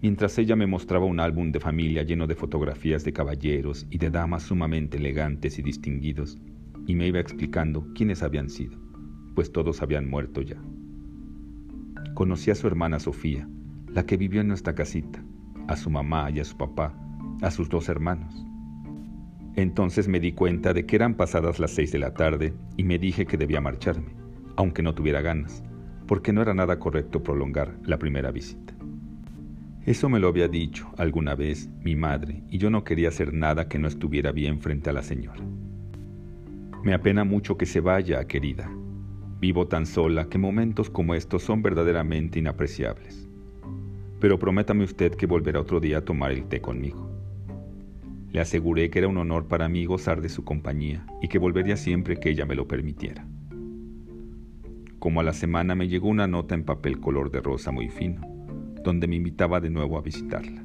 mientras 0.00 0.36
ella 0.38 0.56
me 0.56 0.66
mostraba 0.66 1.06
un 1.06 1.20
álbum 1.20 1.52
de 1.52 1.60
familia 1.60 2.02
lleno 2.02 2.26
de 2.26 2.34
fotografías 2.34 3.04
de 3.04 3.12
caballeros 3.12 3.86
y 3.88 3.98
de 3.98 4.10
damas 4.10 4.42
sumamente 4.42 4.96
elegantes 4.96 5.58
y 5.58 5.62
distinguidos, 5.62 6.38
y 6.86 6.96
me 6.96 7.06
iba 7.06 7.20
explicando 7.20 7.86
quiénes 7.94 8.22
habían 8.22 8.50
sido 8.50 8.91
pues 9.34 9.52
todos 9.52 9.82
habían 9.82 10.08
muerto 10.08 10.42
ya. 10.42 10.56
Conocí 12.14 12.50
a 12.50 12.54
su 12.54 12.66
hermana 12.66 12.98
Sofía, 12.98 13.48
la 13.88 14.04
que 14.04 14.16
vivió 14.16 14.40
en 14.40 14.48
nuestra 14.48 14.74
casita, 14.74 15.22
a 15.68 15.76
su 15.76 15.90
mamá 15.90 16.30
y 16.30 16.40
a 16.40 16.44
su 16.44 16.56
papá, 16.56 16.94
a 17.40 17.50
sus 17.50 17.68
dos 17.68 17.88
hermanos. 17.88 18.46
Entonces 19.54 20.08
me 20.08 20.20
di 20.20 20.32
cuenta 20.32 20.72
de 20.72 20.86
que 20.86 20.96
eran 20.96 21.14
pasadas 21.14 21.58
las 21.58 21.72
seis 21.72 21.92
de 21.92 21.98
la 21.98 22.14
tarde 22.14 22.54
y 22.76 22.84
me 22.84 22.98
dije 22.98 23.26
que 23.26 23.36
debía 23.36 23.60
marcharme, 23.60 24.14
aunque 24.56 24.82
no 24.82 24.94
tuviera 24.94 25.20
ganas, 25.20 25.62
porque 26.06 26.32
no 26.32 26.42
era 26.42 26.54
nada 26.54 26.78
correcto 26.78 27.22
prolongar 27.22 27.76
la 27.84 27.98
primera 27.98 28.30
visita. 28.30 28.74
Eso 29.84 30.08
me 30.08 30.20
lo 30.20 30.28
había 30.28 30.48
dicho 30.48 30.90
alguna 30.96 31.34
vez 31.34 31.68
mi 31.82 31.96
madre 31.96 32.42
y 32.48 32.58
yo 32.58 32.70
no 32.70 32.84
quería 32.84 33.08
hacer 33.08 33.34
nada 33.34 33.68
que 33.68 33.78
no 33.78 33.88
estuviera 33.88 34.30
bien 34.30 34.60
frente 34.60 34.90
a 34.90 34.92
la 34.92 35.02
señora. 35.02 35.42
Me 36.84 36.94
apena 36.94 37.24
mucho 37.24 37.56
que 37.56 37.66
se 37.66 37.80
vaya, 37.80 38.24
querida, 38.26 38.70
Vivo 39.42 39.66
tan 39.66 39.86
sola 39.86 40.28
que 40.28 40.38
momentos 40.38 40.88
como 40.88 41.16
estos 41.16 41.42
son 41.42 41.62
verdaderamente 41.62 42.38
inapreciables. 42.38 43.28
Pero 44.20 44.38
prométame 44.38 44.84
usted 44.84 45.16
que 45.16 45.26
volverá 45.26 45.58
otro 45.58 45.80
día 45.80 45.98
a 45.98 46.04
tomar 46.04 46.30
el 46.30 46.44
té 46.44 46.60
conmigo. 46.60 47.10
Le 48.30 48.38
aseguré 48.38 48.88
que 48.88 49.00
era 49.00 49.08
un 49.08 49.16
honor 49.16 49.48
para 49.48 49.68
mí 49.68 49.84
gozar 49.84 50.20
de 50.20 50.28
su 50.28 50.44
compañía 50.44 51.04
y 51.20 51.26
que 51.26 51.40
volvería 51.40 51.76
siempre 51.76 52.18
que 52.18 52.30
ella 52.30 52.46
me 52.46 52.54
lo 52.54 52.68
permitiera. 52.68 53.26
Como 55.00 55.18
a 55.18 55.24
la 55.24 55.32
semana 55.32 55.74
me 55.74 55.88
llegó 55.88 56.06
una 56.06 56.28
nota 56.28 56.54
en 56.54 56.62
papel 56.62 57.00
color 57.00 57.32
de 57.32 57.40
rosa 57.40 57.72
muy 57.72 57.88
fino, 57.88 58.20
donde 58.84 59.08
me 59.08 59.16
invitaba 59.16 59.58
de 59.58 59.70
nuevo 59.70 59.98
a 59.98 60.02
visitarla. 60.02 60.64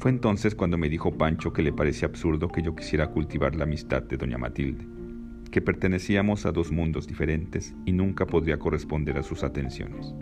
Fue 0.00 0.10
entonces 0.10 0.54
cuando 0.54 0.76
me 0.76 0.90
dijo 0.90 1.16
Pancho 1.16 1.54
que 1.54 1.62
le 1.62 1.72
parecía 1.72 2.08
absurdo 2.08 2.48
que 2.48 2.60
yo 2.60 2.76
quisiera 2.76 3.06
cultivar 3.06 3.54
la 3.56 3.64
amistad 3.64 4.02
de 4.02 4.18
doña 4.18 4.36
Matilde 4.36 4.93
que 5.54 5.62
pertenecíamos 5.62 6.46
a 6.46 6.50
dos 6.50 6.72
mundos 6.72 7.06
diferentes 7.06 7.76
y 7.86 7.92
nunca 7.92 8.26
podría 8.26 8.58
corresponder 8.58 9.18
a 9.18 9.22
sus 9.22 9.44
atenciones. 9.44 10.12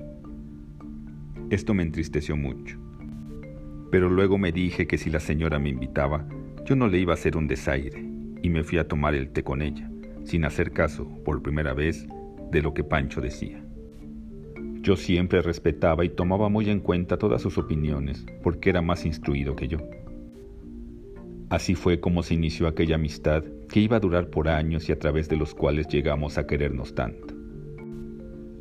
Esto 1.48 1.72
me 1.72 1.82
entristeció 1.82 2.36
mucho. 2.36 2.78
Pero 3.90 4.10
luego 4.10 4.36
me 4.36 4.52
dije 4.52 4.86
que 4.86 4.98
si 4.98 5.08
la 5.08 5.20
señora 5.20 5.58
me 5.58 5.70
invitaba, 5.70 6.28
yo 6.66 6.76
no 6.76 6.86
le 6.86 6.98
iba 6.98 7.14
a 7.14 7.14
hacer 7.14 7.38
un 7.38 7.48
desaire, 7.48 7.98
y 8.42 8.50
me 8.50 8.62
fui 8.62 8.76
a 8.76 8.86
tomar 8.86 9.14
el 9.14 9.30
té 9.30 9.42
con 9.42 9.62
ella, 9.62 9.90
sin 10.24 10.44
hacer 10.44 10.70
caso, 10.70 11.08
por 11.24 11.40
primera 11.40 11.72
vez, 11.72 12.06
de 12.50 12.60
lo 12.60 12.74
que 12.74 12.84
Pancho 12.84 13.22
decía. 13.22 13.64
Yo 14.82 14.96
siempre 14.96 15.40
respetaba 15.40 16.04
y 16.04 16.10
tomaba 16.10 16.50
muy 16.50 16.68
en 16.68 16.80
cuenta 16.80 17.16
todas 17.16 17.40
sus 17.40 17.56
opiniones, 17.56 18.26
porque 18.42 18.68
era 18.68 18.82
más 18.82 19.06
instruido 19.06 19.56
que 19.56 19.68
yo. 19.68 19.78
Así 21.48 21.74
fue 21.74 22.00
como 22.00 22.22
se 22.22 22.34
inició 22.34 22.66
aquella 22.66 22.96
amistad 22.96 23.44
que 23.72 23.80
iba 23.80 23.96
a 23.96 24.00
durar 24.00 24.28
por 24.28 24.48
años 24.48 24.86
y 24.90 24.92
a 24.92 24.98
través 24.98 25.30
de 25.30 25.36
los 25.36 25.54
cuales 25.54 25.88
llegamos 25.88 26.36
a 26.36 26.46
querernos 26.46 26.94
tanto. 26.94 27.34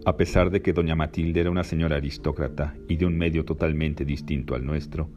A 0.06 0.15
pesar 0.15 0.50
de 0.50 0.62
que 0.62 0.72
doña 0.72 0.96
Matilde 0.96 1.41
era 1.41 1.51
una 1.51 1.65
señora 1.65 1.98
aristócrata 1.98 2.75
y 2.88 2.96
de 2.96 3.06
un 3.06 3.18
medio 3.18 3.44
totalmente 3.44 4.06
distinto 4.06 4.56
al 4.56 4.65
nuestro, 4.65 5.10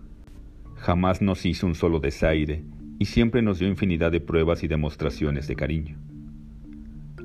jamás 0.74 1.22
nos 1.22 1.46
hizo 1.46 1.68
un 1.68 1.76
solo 1.76 2.00
desaire 2.00 2.64
y 2.98 3.04
siempre 3.04 3.40
nos 3.40 3.60
dio 3.60 3.68
infinidad 3.68 4.10
de 4.10 4.20
pruebas 4.20 4.64
y 4.64 4.68
demostraciones 4.68 5.46
de 5.46 5.54
cariño. 5.54 5.96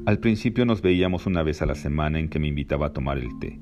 Al 0.05 0.19
principio 0.19 0.63
nos 0.63 0.83
veíamos 0.83 1.25
una 1.25 1.41
vez 1.41 1.63
a 1.63 1.65
la 1.65 1.75
semana 1.75 2.19
en 2.19 2.29
que 2.29 2.37
me 2.37 2.47
invitaba 2.47 2.87
a 2.87 2.93
tomar 2.93 3.17
el 3.17 3.39
té. 3.39 3.59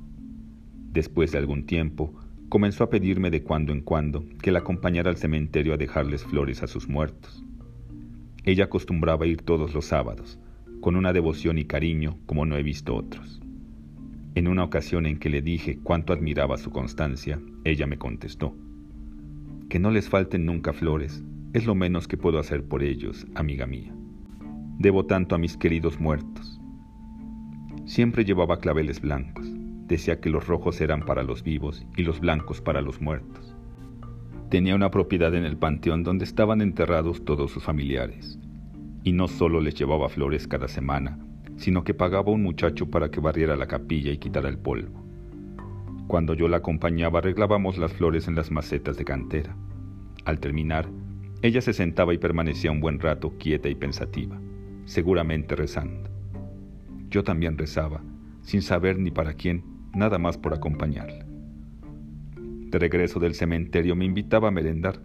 Después 0.91 1.31
de 1.31 1.37
algún 1.37 1.65
tiempo, 1.65 2.13
comenzó 2.49 2.83
a 2.83 2.89
pedirme 2.89 3.31
de 3.31 3.41
cuando 3.41 3.71
en 3.71 3.81
cuando 3.81 4.25
que 4.41 4.51
la 4.51 4.59
acompañara 4.59 5.09
al 5.09 5.17
cementerio 5.17 5.73
a 5.73 5.77
dejarles 5.77 6.25
flores 6.25 6.61
a 6.61 6.67
sus 6.67 6.89
muertos. 6.89 7.46
Ella 8.47 8.63
acostumbraba 8.63 9.27
ir 9.27 9.41
todos 9.41 9.73
los 9.73 9.87
sábados, 9.87 10.39
con 10.79 10.95
una 10.95 11.11
devoción 11.11 11.57
y 11.57 11.65
cariño 11.65 12.17
como 12.25 12.45
no 12.45 12.55
he 12.55 12.63
visto 12.63 12.95
otros. 12.95 13.41
En 14.35 14.47
una 14.47 14.63
ocasión 14.63 15.05
en 15.05 15.19
que 15.19 15.29
le 15.29 15.41
dije 15.41 15.79
cuánto 15.83 16.13
admiraba 16.13 16.55
su 16.57 16.71
constancia, 16.71 17.41
ella 17.65 17.87
me 17.87 17.97
contestó, 17.97 18.55
que 19.67 19.79
no 19.79 19.91
les 19.91 20.07
falten 20.07 20.45
nunca 20.45 20.71
flores, 20.71 21.25
es 21.51 21.65
lo 21.65 21.75
menos 21.75 22.07
que 22.07 22.15
puedo 22.15 22.39
hacer 22.39 22.63
por 22.63 22.83
ellos, 22.83 23.27
amiga 23.35 23.67
mía. 23.67 23.93
Debo 24.79 25.05
tanto 25.05 25.35
a 25.35 25.39
mis 25.39 25.57
queridos 25.57 25.99
muertos. 25.99 26.61
Siempre 27.83 28.23
llevaba 28.23 28.61
claveles 28.61 29.01
blancos, 29.01 29.45
decía 29.87 30.21
que 30.21 30.29
los 30.29 30.47
rojos 30.47 30.79
eran 30.79 31.01
para 31.01 31.23
los 31.23 31.43
vivos 31.43 31.85
y 31.97 32.03
los 32.03 32.21
blancos 32.21 32.61
para 32.61 32.79
los 32.79 33.01
muertos. 33.01 33.56
Tenía 34.49 34.75
una 34.75 34.91
propiedad 34.91 35.35
en 35.35 35.43
el 35.43 35.57
panteón 35.57 36.03
donde 36.03 36.23
estaban 36.23 36.61
enterrados 36.61 37.25
todos 37.25 37.51
sus 37.51 37.63
familiares, 37.63 38.39
y 39.03 39.11
no 39.11 39.27
solo 39.27 39.59
les 39.59 39.75
llevaba 39.75 40.07
flores 40.07 40.47
cada 40.47 40.69
semana, 40.69 41.19
sino 41.57 41.83
que 41.83 41.93
pagaba 41.93 42.31
un 42.31 42.43
muchacho 42.43 42.89
para 42.89 43.11
que 43.11 43.19
barriera 43.19 43.57
la 43.57 43.67
capilla 43.67 44.11
y 44.11 44.17
quitara 44.19 44.47
el 44.47 44.57
polvo. 44.57 45.03
Cuando 46.07 46.33
yo 46.33 46.47
la 46.47 46.57
acompañaba 46.57 47.19
arreglábamos 47.19 47.77
las 47.77 47.91
flores 47.91 48.29
en 48.29 48.35
las 48.35 48.49
macetas 48.49 48.95
de 48.95 49.03
cantera. 49.03 49.53
Al 50.23 50.39
terminar, 50.39 50.89
ella 51.41 51.59
se 51.59 51.73
sentaba 51.73 52.13
y 52.13 52.17
permanecía 52.17 52.71
un 52.71 52.79
buen 52.79 52.99
rato 52.99 53.33
quieta 53.37 53.67
y 53.67 53.75
pensativa, 53.75 54.39
seguramente 54.85 55.57
rezando. 55.57 56.09
Yo 57.09 57.25
también 57.25 57.57
rezaba, 57.57 58.01
sin 58.43 58.61
saber 58.61 58.97
ni 58.97 59.11
para 59.11 59.33
quién, 59.33 59.65
nada 59.93 60.17
más 60.17 60.37
por 60.37 60.53
acompañarla. 60.53 61.26
Regreso 62.79 63.19
del 63.19 63.35
cementerio 63.35 63.95
me 63.95 64.05
invitaba 64.05 64.49
a 64.49 64.51
merendar, 64.51 65.01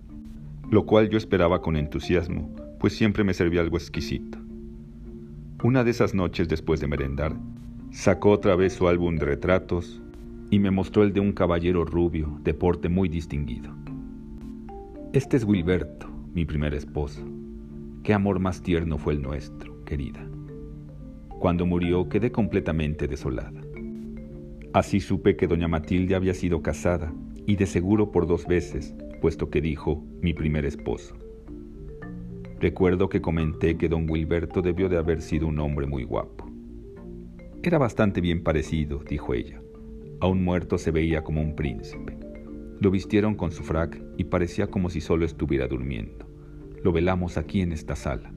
lo 0.71 0.87
cual 0.87 1.09
yo 1.09 1.19
esperaba 1.19 1.61
con 1.61 1.77
entusiasmo, 1.77 2.55
pues 2.81 2.95
siempre 2.97 3.25
me 3.25 3.35
servía 3.35 3.61
algo 3.61 3.77
exquisito. 3.77 4.39
Una 5.63 5.85
de 5.85 5.91
esas 5.91 6.15
noches 6.15 6.49
después 6.49 6.81
de 6.81 6.89
merendar, 6.89 7.37
sacó 7.91 8.31
otra 8.31 8.57
vez 8.57 8.73
su 8.73 8.89
álbum 8.89 9.17
de 9.17 9.27
retratos 9.27 10.03
y 10.51 10.59
me 10.59 10.71
mostró 10.71 11.03
el 11.03 11.13
de 11.13 11.21
un 11.21 11.33
caballero 11.33 11.85
rubio, 11.85 12.39
de 12.43 12.53
porte 12.55 12.89
muy 12.89 13.09
distinguido. 13.09 13.73
Este 15.13 15.37
es 15.37 15.45
Wilberto, 15.45 16.09
mi 16.35 16.45
primer 16.45 16.75
esposo. 16.75 17.23
Qué 18.03 18.15
amor 18.15 18.41
más 18.41 18.63
tierno 18.63 18.99
fue 18.99 19.13
el 19.13 19.23
nuestro, 19.23 19.85
querida. 19.85 20.27
Cuando 21.39 21.67
murió 21.67 22.09
quedé 22.09 22.33
completamente 22.33 23.07
desolada. 23.07 23.61
Así 24.73 25.01
supe 25.01 25.37
que 25.37 25.47
doña 25.47 25.69
Matilde 25.69 26.15
había 26.15 26.35
sido 26.35 26.63
casada, 26.63 27.13
y 27.47 27.57
de 27.57 27.67
seguro 27.67 28.13
por 28.13 28.27
dos 28.27 28.47
veces, 28.47 28.95
puesto 29.21 29.51
que 29.51 29.61
dijo 29.61 30.03
mi 30.21 30.35
primer 30.35 30.65
esposo. 30.65 31.17
Recuerdo 32.61 33.09
que 33.09 33.21
comenté 33.21 33.77
que 33.77 33.89
don 33.89 34.09
Wilberto 34.09 34.63
debió 34.63 34.89
de 34.89 34.97
haber 34.97 35.21
sido 35.21 35.49
un 35.49 35.59
hombre 35.59 35.87
muy 35.87 36.05
guapo. 36.05 36.49
Era 37.65 37.79
bastante 37.79 38.21
bien 38.21 38.43
parecido, 38.43 39.03
dijo 39.09 39.35
ella. 39.35 39.61
A 40.21 40.29
un 40.29 40.45
muerto 40.45 40.79
se 40.79 40.93
veía 40.93 41.25
como 41.25 41.41
un 41.41 41.57
príncipe. 41.57 42.17
Lo 42.81 42.91
vistieron 42.91 43.35
con 43.35 43.53
su 43.53 43.63
frac 43.63 44.01
y 44.17 44.25
parecía 44.25 44.69
como 44.69 44.91
si 44.91 45.01
solo 45.01 45.25
estuviera 45.25 45.67
durmiendo. 45.67 46.27
Lo 46.83 46.93
velamos 46.93 47.39
aquí 47.39 47.61
en 47.61 47.73
esta 47.73 47.97
sala. 47.97 48.33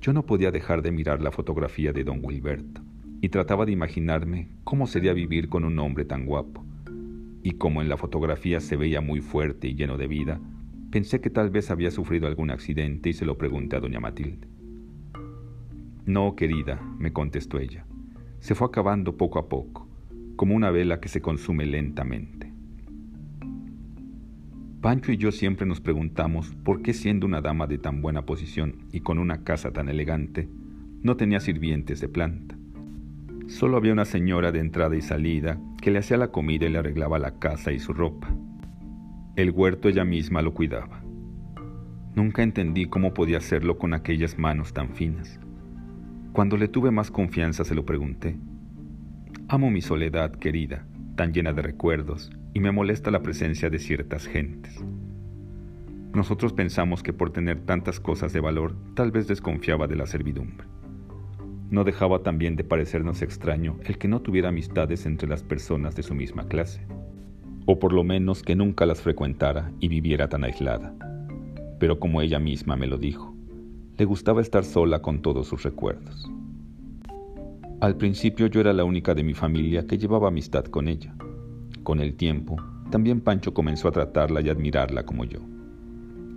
Yo 0.00 0.12
no 0.12 0.26
podía 0.26 0.50
dejar 0.50 0.82
de 0.82 0.92
mirar 0.92 1.22
la 1.22 1.30
fotografía 1.30 1.92
de 1.92 2.04
don 2.04 2.20
Wilberto 2.22 2.82
y 3.20 3.28
trataba 3.28 3.64
de 3.64 3.72
imaginarme 3.72 4.48
cómo 4.64 4.86
sería 4.86 5.12
vivir 5.12 5.48
con 5.48 5.64
un 5.64 5.78
hombre 5.78 6.04
tan 6.04 6.26
guapo. 6.26 6.64
Y 7.42 7.52
como 7.52 7.82
en 7.82 7.88
la 7.88 7.96
fotografía 7.96 8.60
se 8.60 8.76
veía 8.76 9.00
muy 9.00 9.20
fuerte 9.20 9.68
y 9.68 9.74
lleno 9.74 9.98
de 9.98 10.06
vida, 10.06 10.40
pensé 10.90 11.20
que 11.20 11.30
tal 11.30 11.50
vez 11.50 11.70
había 11.70 11.90
sufrido 11.90 12.26
algún 12.26 12.50
accidente 12.50 13.10
y 13.10 13.12
se 13.12 13.24
lo 13.24 13.36
pregunté 13.36 13.76
a 13.76 13.80
doña 13.80 14.00
Matilde. 14.00 14.46
No, 16.04 16.34
querida, 16.36 16.80
me 16.98 17.12
contestó 17.12 17.58
ella. 17.58 17.86
Se 18.40 18.54
fue 18.54 18.66
acabando 18.66 19.16
poco 19.16 19.38
a 19.38 19.48
poco, 19.48 19.88
como 20.36 20.54
una 20.54 20.70
vela 20.70 21.00
que 21.00 21.08
se 21.08 21.20
consume 21.20 21.66
lentamente. 21.66 22.52
Pancho 24.80 25.12
y 25.12 25.16
yo 25.16 25.30
siempre 25.30 25.64
nos 25.64 25.80
preguntamos 25.80 26.56
por 26.64 26.82
qué 26.82 26.92
siendo 26.92 27.24
una 27.24 27.40
dama 27.40 27.68
de 27.68 27.78
tan 27.78 28.02
buena 28.02 28.26
posición 28.26 28.88
y 28.90 29.00
con 29.00 29.20
una 29.20 29.44
casa 29.44 29.72
tan 29.72 29.88
elegante, 29.88 30.48
no 31.02 31.16
tenía 31.16 31.38
sirvientes 31.38 32.00
de 32.00 32.08
planta. 32.08 32.56
Solo 33.48 33.76
había 33.76 33.92
una 33.92 34.04
señora 34.04 34.52
de 34.52 34.60
entrada 34.60 34.96
y 34.96 35.02
salida 35.02 35.58
que 35.80 35.90
le 35.90 35.98
hacía 35.98 36.16
la 36.16 36.28
comida 36.28 36.66
y 36.66 36.70
le 36.70 36.78
arreglaba 36.78 37.18
la 37.18 37.38
casa 37.38 37.72
y 37.72 37.78
su 37.78 37.92
ropa. 37.92 38.34
El 39.36 39.50
huerto 39.50 39.88
ella 39.88 40.04
misma 40.04 40.42
lo 40.42 40.54
cuidaba. 40.54 41.02
Nunca 42.14 42.42
entendí 42.42 42.86
cómo 42.86 43.14
podía 43.14 43.38
hacerlo 43.38 43.78
con 43.78 43.94
aquellas 43.94 44.38
manos 44.38 44.72
tan 44.72 44.90
finas. 44.90 45.40
Cuando 46.32 46.56
le 46.56 46.68
tuve 46.68 46.90
más 46.90 47.10
confianza 47.10 47.64
se 47.64 47.74
lo 47.74 47.84
pregunté. 47.84 48.36
Amo 49.48 49.70
mi 49.70 49.80
soledad, 49.80 50.32
querida, 50.32 50.86
tan 51.16 51.32
llena 51.32 51.52
de 51.52 51.62
recuerdos, 51.62 52.30
y 52.54 52.60
me 52.60 52.72
molesta 52.72 53.10
la 53.10 53.22
presencia 53.22 53.70
de 53.70 53.78
ciertas 53.78 54.26
gentes. 54.26 54.82
Nosotros 56.14 56.52
pensamos 56.52 57.02
que 57.02 57.12
por 57.12 57.32
tener 57.32 57.60
tantas 57.60 57.98
cosas 57.98 58.32
de 58.32 58.40
valor, 58.40 58.76
tal 58.94 59.10
vez 59.10 59.26
desconfiaba 59.26 59.86
de 59.86 59.96
la 59.96 60.06
servidumbre. 60.06 60.66
No 61.72 61.84
dejaba 61.84 62.22
también 62.22 62.54
de 62.54 62.64
parecernos 62.64 63.22
extraño 63.22 63.78
el 63.86 63.96
que 63.96 64.06
no 64.06 64.20
tuviera 64.20 64.50
amistades 64.50 65.06
entre 65.06 65.26
las 65.26 65.42
personas 65.42 65.96
de 65.96 66.02
su 66.02 66.14
misma 66.14 66.46
clase, 66.46 66.82
o 67.64 67.78
por 67.78 67.94
lo 67.94 68.04
menos 68.04 68.42
que 68.42 68.54
nunca 68.54 68.84
las 68.84 69.00
frecuentara 69.00 69.72
y 69.80 69.88
viviera 69.88 70.28
tan 70.28 70.44
aislada. 70.44 70.94
Pero 71.78 71.98
como 71.98 72.20
ella 72.20 72.38
misma 72.38 72.76
me 72.76 72.86
lo 72.86 72.98
dijo, 72.98 73.34
le 73.96 74.04
gustaba 74.04 74.42
estar 74.42 74.64
sola 74.64 75.00
con 75.00 75.22
todos 75.22 75.46
sus 75.46 75.62
recuerdos. 75.62 76.30
Al 77.80 77.96
principio 77.96 78.48
yo 78.48 78.60
era 78.60 78.74
la 78.74 78.84
única 78.84 79.14
de 79.14 79.24
mi 79.24 79.32
familia 79.32 79.86
que 79.86 79.96
llevaba 79.96 80.28
amistad 80.28 80.66
con 80.66 80.88
ella. 80.88 81.14
Con 81.84 82.00
el 82.00 82.16
tiempo, 82.16 82.56
también 82.90 83.22
Pancho 83.22 83.54
comenzó 83.54 83.88
a 83.88 83.92
tratarla 83.92 84.42
y 84.42 84.50
admirarla 84.50 85.06
como 85.06 85.24
yo. 85.24 85.40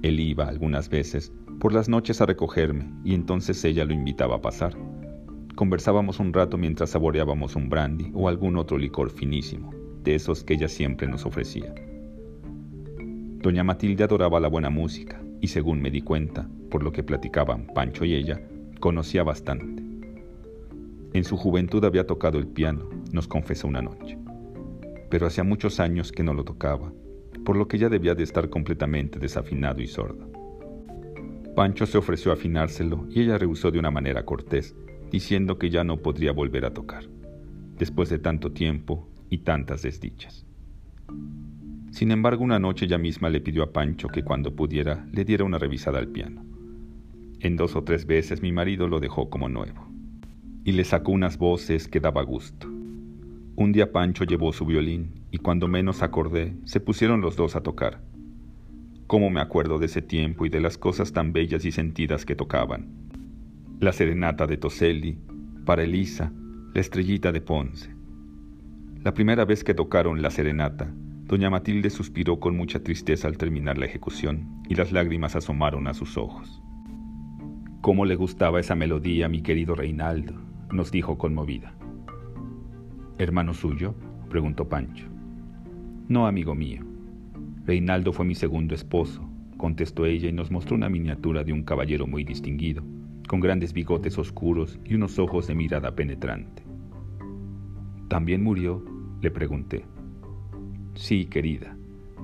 Él 0.02 0.18
iba 0.18 0.48
algunas 0.48 0.88
veces 0.88 1.34
por 1.60 1.74
las 1.74 1.90
noches 1.90 2.22
a 2.22 2.26
recogerme 2.26 2.90
y 3.04 3.14
entonces 3.14 3.62
ella 3.66 3.84
lo 3.84 3.94
invitaba 3.94 4.38
a 4.38 4.42
pasar 4.42 4.78
Conversábamos 5.56 6.20
un 6.20 6.34
rato 6.34 6.58
mientras 6.58 6.90
saboreábamos 6.90 7.56
un 7.56 7.70
brandy 7.70 8.12
o 8.14 8.28
algún 8.28 8.58
otro 8.58 8.78
licor 8.78 9.10
finísimo, 9.10 9.74
de 10.04 10.16
esos 10.16 10.44
que 10.44 10.56
ella 10.56 10.68
siempre 10.68 11.08
nos 11.08 11.26
ofrecía. 11.26 11.74
Doña 12.98 13.64
Matilde 13.64 14.04
adoraba 14.04 14.42
la 14.42 14.50
buena 14.50 14.70
música 14.70 15.22
y 15.40 15.48
según 15.48 15.82
me 15.82 15.92
di 15.92 16.02
cuenta, 16.02 16.50
por 16.70 16.84
lo 16.84 16.92
que 16.92 17.04
platicaban 17.04 17.68
Pancho 17.68 18.04
y 18.04 18.16
ella, 18.16 18.42
conocía 18.82 19.24
bastante. 19.24 19.82
En 21.14 21.24
su 21.24 21.38
juventud 21.38 21.86
había 21.86 22.06
tocado 22.06 22.38
el 22.38 22.48
piano, 22.48 22.90
nos 23.14 23.30
confesó 23.30 23.70
una 23.70 23.82
noche, 23.82 24.18
pero 25.10 25.26
hacía 25.26 25.46
muchos 25.46 25.80
años 25.80 26.12
que 26.12 26.24
no 26.24 26.34
lo 26.34 26.44
tocaba, 26.44 26.92
por 27.46 27.56
lo 27.56 27.70
que 27.70 27.78
ya 27.78 27.88
debía 27.88 28.14
de 28.14 28.24
estar 28.24 28.50
completamente 28.50 29.20
desafinado 29.20 29.82
y 29.82 29.88
sordo. 29.88 30.30
Pancho 31.56 31.86
se 31.86 31.98
ofreció 31.98 32.32
a 32.32 32.34
afinárselo 32.34 33.08
y 33.10 33.22
ella 33.22 33.38
rehusó 33.38 33.72
de 33.72 33.80
una 33.80 33.92
manera 33.92 34.26
cortés, 34.26 34.76
diciendo 35.12 35.58
que 35.58 35.70
ya 35.70 35.84
no 35.84 35.98
podría 35.98 36.32
volver 36.32 36.66
a 36.66 36.74
tocar, 36.74 37.06
después 37.78 38.10
de 38.10 38.20
tanto 38.20 38.52
tiempo 38.52 39.08
y 39.30 39.40
tantas 39.40 39.82
desdichas. 39.82 40.46
Sin 41.92 42.12
embargo, 42.12 42.44
una 42.44 42.60
noche 42.60 42.86
ella 42.86 42.98
misma 42.98 43.30
le 43.30 43.42
pidió 43.42 43.64
a 43.64 43.72
Pancho 43.72 44.10
que 44.10 44.24
cuando 44.24 44.56
pudiera 44.56 45.08
le 45.14 45.24
diera 45.24 45.46
una 45.46 45.58
revisada 45.58 46.00
al 46.00 46.10
piano. 46.10 46.44
En 47.40 47.56
dos 47.56 47.76
o 47.76 47.84
tres 47.84 48.06
veces 48.06 48.42
mi 48.42 48.52
marido 48.52 48.88
lo 48.88 49.00
dejó 49.00 49.30
como 49.30 49.50
nuevo, 49.50 49.88
y 50.64 50.74
le 50.74 50.84
sacó 50.84 51.12
unas 51.12 51.38
voces 51.38 51.88
que 51.88 52.00
daba 52.00 52.24
gusto. 52.24 52.68
Un 53.58 53.72
día 53.72 53.94
Pancho 53.94 54.26
llevó 54.26 54.52
su 54.52 54.66
violín 54.66 55.22
y 55.32 55.38
cuando 55.38 55.70
menos 55.70 56.04
acordé, 56.04 56.56
se 56.66 56.82
pusieron 56.82 57.22
los 57.22 57.38
dos 57.38 57.56
a 57.56 57.62
tocar. 57.62 58.02
¿Cómo 59.08 59.30
me 59.30 59.40
acuerdo 59.40 59.80
de 59.80 59.86
ese 59.86 60.02
tiempo 60.02 60.46
y 60.46 60.50
de 60.50 60.60
las 60.60 60.78
cosas 60.78 61.14
tan 61.14 61.32
bellas 61.32 61.64
y 61.64 61.72
sentidas 61.72 62.26
que 62.26 62.36
tocaban? 62.36 63.05
La 63.80 63.92
serenata 63.92 64.48
de 64.48 64.56
Toselli, 64.56 65.18
para 65.66 65.84
Elisa, 65.84 66.32
la 66.74 66.80
estrellita 66.80 67.32
de 67.32 67.42
Ponce. 67.42 67.94
La 69.04 69.14
primera 69.14 69.44
vez 69.44 69.64
que 69.66 69.74
tocaron 69.74 70.22
la 70.22 70.32
serenata, 70.32 70.94
doña 71.26 71.50
Matilde 71.50 71.90
suspiró 71.90 72.40
con 72.40 72.56
mucha 72.56 72.82
tristeza 72.82 73.28
al 73.28 73.38
terminar 73.38 73.78
la 73.78 73.86
ejecución 73.86 74.62
y 74.70 74.76
las 74.76 74.94
lágrimas 74.94 75.36
asomaron 75.36 75.88
a 75.88 75.94
sus 75.94 76.18
ojos. 76.18 76.62
¿Cómo 77.82 78.06
le 78.06 78.16
gustaba 78.16 78.62
esa 78.62 78.76
melodía 78.76 79.28
mi 79.28 79.42
querido 79.42 79.76
Reinaldo? 79.76 80.34
nos 80.72 80.90
dijo 80.90 81.18
conmovida. 81.18 81.76
¿Hermano 83.18 83.54
suyo? 83.54 83.94
preguntó 84.30 84.68
Pancho. 84.68 85.06
No, 86.08 86.28
amigo 86.28 86.56
mío. 86.56 86.82
Reinaldo 87.66 88.14
fue 88.14 88.26
mi 88.26 88.36
segundo 88.36 88.74
esposo, 88.74 89.30
contestó 89.58 90.06
ella 90.06 90.30
y 90.30 90.34
nos 90.34 90.50
mostró 90.50 90.76
una 90.76 90.90
miniatura 90.90 91.44
de 91.44 91.52
un 91.54 91.64
caballero 91.64 92.08
muy 92.08 92.24
distinguido, 92.24 92.84
con 93.28 93.40
grandes 93.40 93.74
bigotes 93.74 94.18
oscuros 94.18 94.80
y 94.86 94.96
unos 94.96 95.20
ojos 95.20 95.48
de 95.48 95.56
mirada 95.56 95.96
penetrante. 95.96 96.64
¿También 98.08 98.44
murió? 98.44 98.84
le 99.22 99.32
pregunté. 99.32 99.86
Sí, 100.94 101.26
querida, 101.26 101.76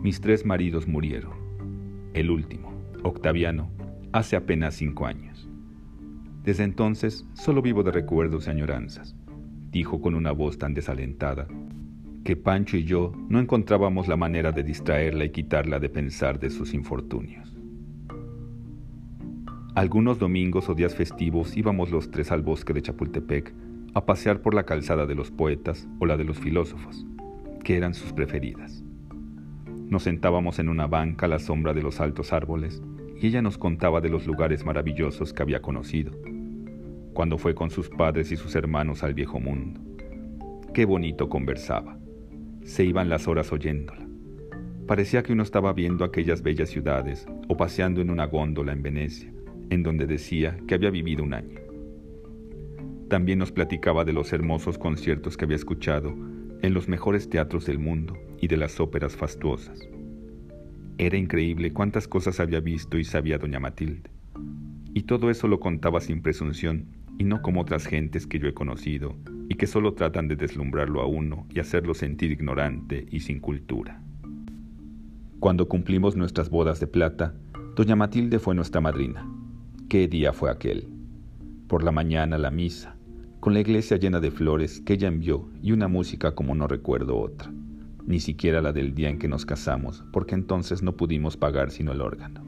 mis 0.01 0.21
tres 0.21 0.45
maridos 0.45 0.87
murieron. 0.87 1.33
El 2.13 2.29
último, 2.29 2.71
Octaviano, 3.03 3.71
hace 4.11 4.35
apenas 4.35 4.75
cinco 4.75 5.05
años. 5.05 5.49
Desde 6.43 6.63
entonces 6.63 7.25
solo 7.33 7.61
vivo 7.61 7.83
de 7.83 7.91
recuerdos 7.91 8.47
y 8.47 8.51
añoranzas, 8.51 9.15
dijo 9.71 10.01
con 10.01 10.15
una 10.15 10.31
voz 10.31 10.57
tan 10.57 10.73
desalentada 10.73 11.47
que 12.23 12.35
Pancho 12.35 12.77
y 12.77 12.83
yo 12.83 13.13
no 13.29 13.39
encontrábamos 13.39 14.07
la 14.07 14.15
manera 14.15 14.51
de 14.51 14.63
distraerla 14.63 15.25
y 15.25 15.31
quitarla 15.31 15.79
de 15.79 15.89
pensar 15.89 16.39
de 16.39 16.49
sus 16.49 16.73
infortunios. 16.73 17.50
Algunos 19.73 20.19
domingos 20.19 20.67
o 20.67 20.75
días 20.75 20.95
festivos 20.95 21.55
íbamos 21.55 21.91
los 21.91 22.11
tres 22.11 22.33
al 22.33 22.41
bosque 22.41 22.73
de 22.73 22.81
Chapultepec 22.81 23.53
a 23.93 24.05
pasear 24.05 24.41
por 24.41 24.53
la 24.53 24.63
calzada 24.63 25.05
de 25.05 25.15
los 25.15 25.31
poetas 25.31 25.87
o 25.99 26.05
la 26.05 26.17
de 26.17 26.25
los 26.25 26.37
filósofos, 26.37 27.05
que 27.63 27.77
eran 27.77 27.93
sus 27.93 28.11
preferidas. 28.11 28.83
Nos 29.87 30.03
sentábamos 30.03 30.59
en 30.59 30.67
una 30.67 30.87
banca 30.87 31.25
a 31.25 31.29
la 31.29 31.39
sombra 31.39 31.73
de 31.73 31.83
los 31.83 32.01
altos 32.01 32.33
árboles 32.33 32.81
y 33.21 33.27
ella 33.27 33.41
nos 33.41 33.57
contaba 33.57 34.01
de 34.01 34.09
los 34.09 34.27
lugares 34.27 34.65
maravillosos 34.65 35.31
que 35.31 35.41
había 35.41 35.61
conocido, 35.61 36.11
cuando 37.13 37.37
fue 37.37 37.55
con 37.55 37.69
sus 37.69 37.87
padres 37.87 38.29
y 38.33 38.35
sus 38.35 38.55
hermanos 38.55 39.03
al 39.03 39.13
viejo 39.13 39.39
mundo. 39.39 39.79
Qué 40.73 40.83
bonito 40.83 41.29
conversaba. 41.29 41.97
Se 42.63 42.83
iban 42.83 43.07
las 43.07 43.25
horas 43.29 43.53
oyéndola. 43.53 44.05
Parecía 44.85 45.23
que 45.23 45.31
uno 45.31 45.43
estaba 45.43 45.71
viendo 45.71 46.03
aquellas 46.03 46.41
bellas 46.41 46.69
ciudades 46.69 47.25
o 47.47 47.55
paseando 47.55 48.01
en 48.01 48.09
una 48.09 48.25
góndola 48.25 48.73
en 48.73 48.81
Venecia, 48.81 49.31
en 49.71 49.81
donde 49.81 50.05
decía 50.05 50.57
que 50.67 50.75
había 50.75 50.91
vivido 50.91 51.23
un 51.23 51.33
año. 51.33 51.59
También 53.09 53.39
nos 53.39 53.51
platicaba 53.51 54.05
de 54.05 54.13
los 54.13 54.31
hermosos 54.31 54.77
conciertos 54.77 55.35
que 55.35 55.45
había 55.45 55.55
escuchado 55.55 56.13
en 56.61 56.73
los 56.73 56.87
mejores 56.87 57.29
teatros 57.29 57.65
del 57.65 57.79
mundo 57.79 58.17
y 58.39 58.47
de 58.47 58.57
las 58.57 58.79
óperas 58.79 59.15
fastuosas. 59.15 59.89
Era 60.97 61.17
increíble 61.17 61.73
cuántas 61.73 62.07
cosas 62.07 62.39
había 62.39 62.59
visto 62.59 62.97
y 62.97 63.03
sabía 63.03 63.37
doña 63.37 63.59
Matilde. 63.59 64.11
Y 64.93 65.03
todo 65.03 65.31
eso 65.31 65.47
lo 65.47 65.59
contaba 65.59 66.01
sin 66.01 66.21
presunción 66.21 66.85
y 67.17 67.23
no 67.23 67.41
como 67.41 67.61
otras 67.61 67.85
gentes 67.85 68.27
que 68.27 68.39
yo 68.39 68.47
he 68.47 68.53
conocido 68.53 69.15
y 69.49 69.55
que 69.55 69.67
solo 69.67 69.93
tratan 69.93 70.27
de 70.27 70.35
deslumbrarlo 70.35 71.01
a 71.01 71.07
uno 71.07 71.47
y 71.49 71.59
hacerlo 71.59 71.93
sentir 71.93 72.31
ignorante 72.31 73.07
y 73.09 73.21
sin 73.21 73.39
cultura. 73.39 74.01
Cuando 75.39 75.67
cumplimos 75.67 76.15
nuestras 76.15 76.49
bodas 76.49 76.79
de 76.79 76.87
plata, 76.87 77.33
doña 77.75 77.95
Matilde 77.95 78.37
fue 78.37 78.53
nuestra 78.53 78.81
madrina. 78.81 79.25
¿Qué 79.91 80.07
día 80.07 80.31
fue 80.31 80.49
aquel? 80.49 80.87
Por 81.67 81.83
la 81.83 81.91
mañana 81.91 82.37
la 82.37 82.49
misa, 82.49 82.95
con 83.41 83.53
la 83.53 83.59
iglesia 83.59 83.97
llena 83.97 84.21
de 84.21 84.31
flores 84.31 84.79
que 84.79 84.93
ella 84.93 85.09
envió 85.09 85.49
y 85.61 85.73
una 85.73 85.89
música 85.89 86.33
como 86.33 86.55
no 86.55 86.65
recuerdo 86.65 87.19
otra, 87.19 87.51
ni 88.05 88.21
siquiera 88.21 88.61
la 88.61 88.71
del 88.71 88.95
día 88.95 89.09
en 89.09 89.19
que 89.19 89.27
nos 89.27 89.45
casamos, 89.45 90.05
porque 90.13 90.33
entonces 90.33 90.81
no 90.81 90.95
pudimos 90.95 91.35
pagar 91.35 91.71
sino 91.71 91.91
el 91.91 91.99
órgano. 91.99 92.41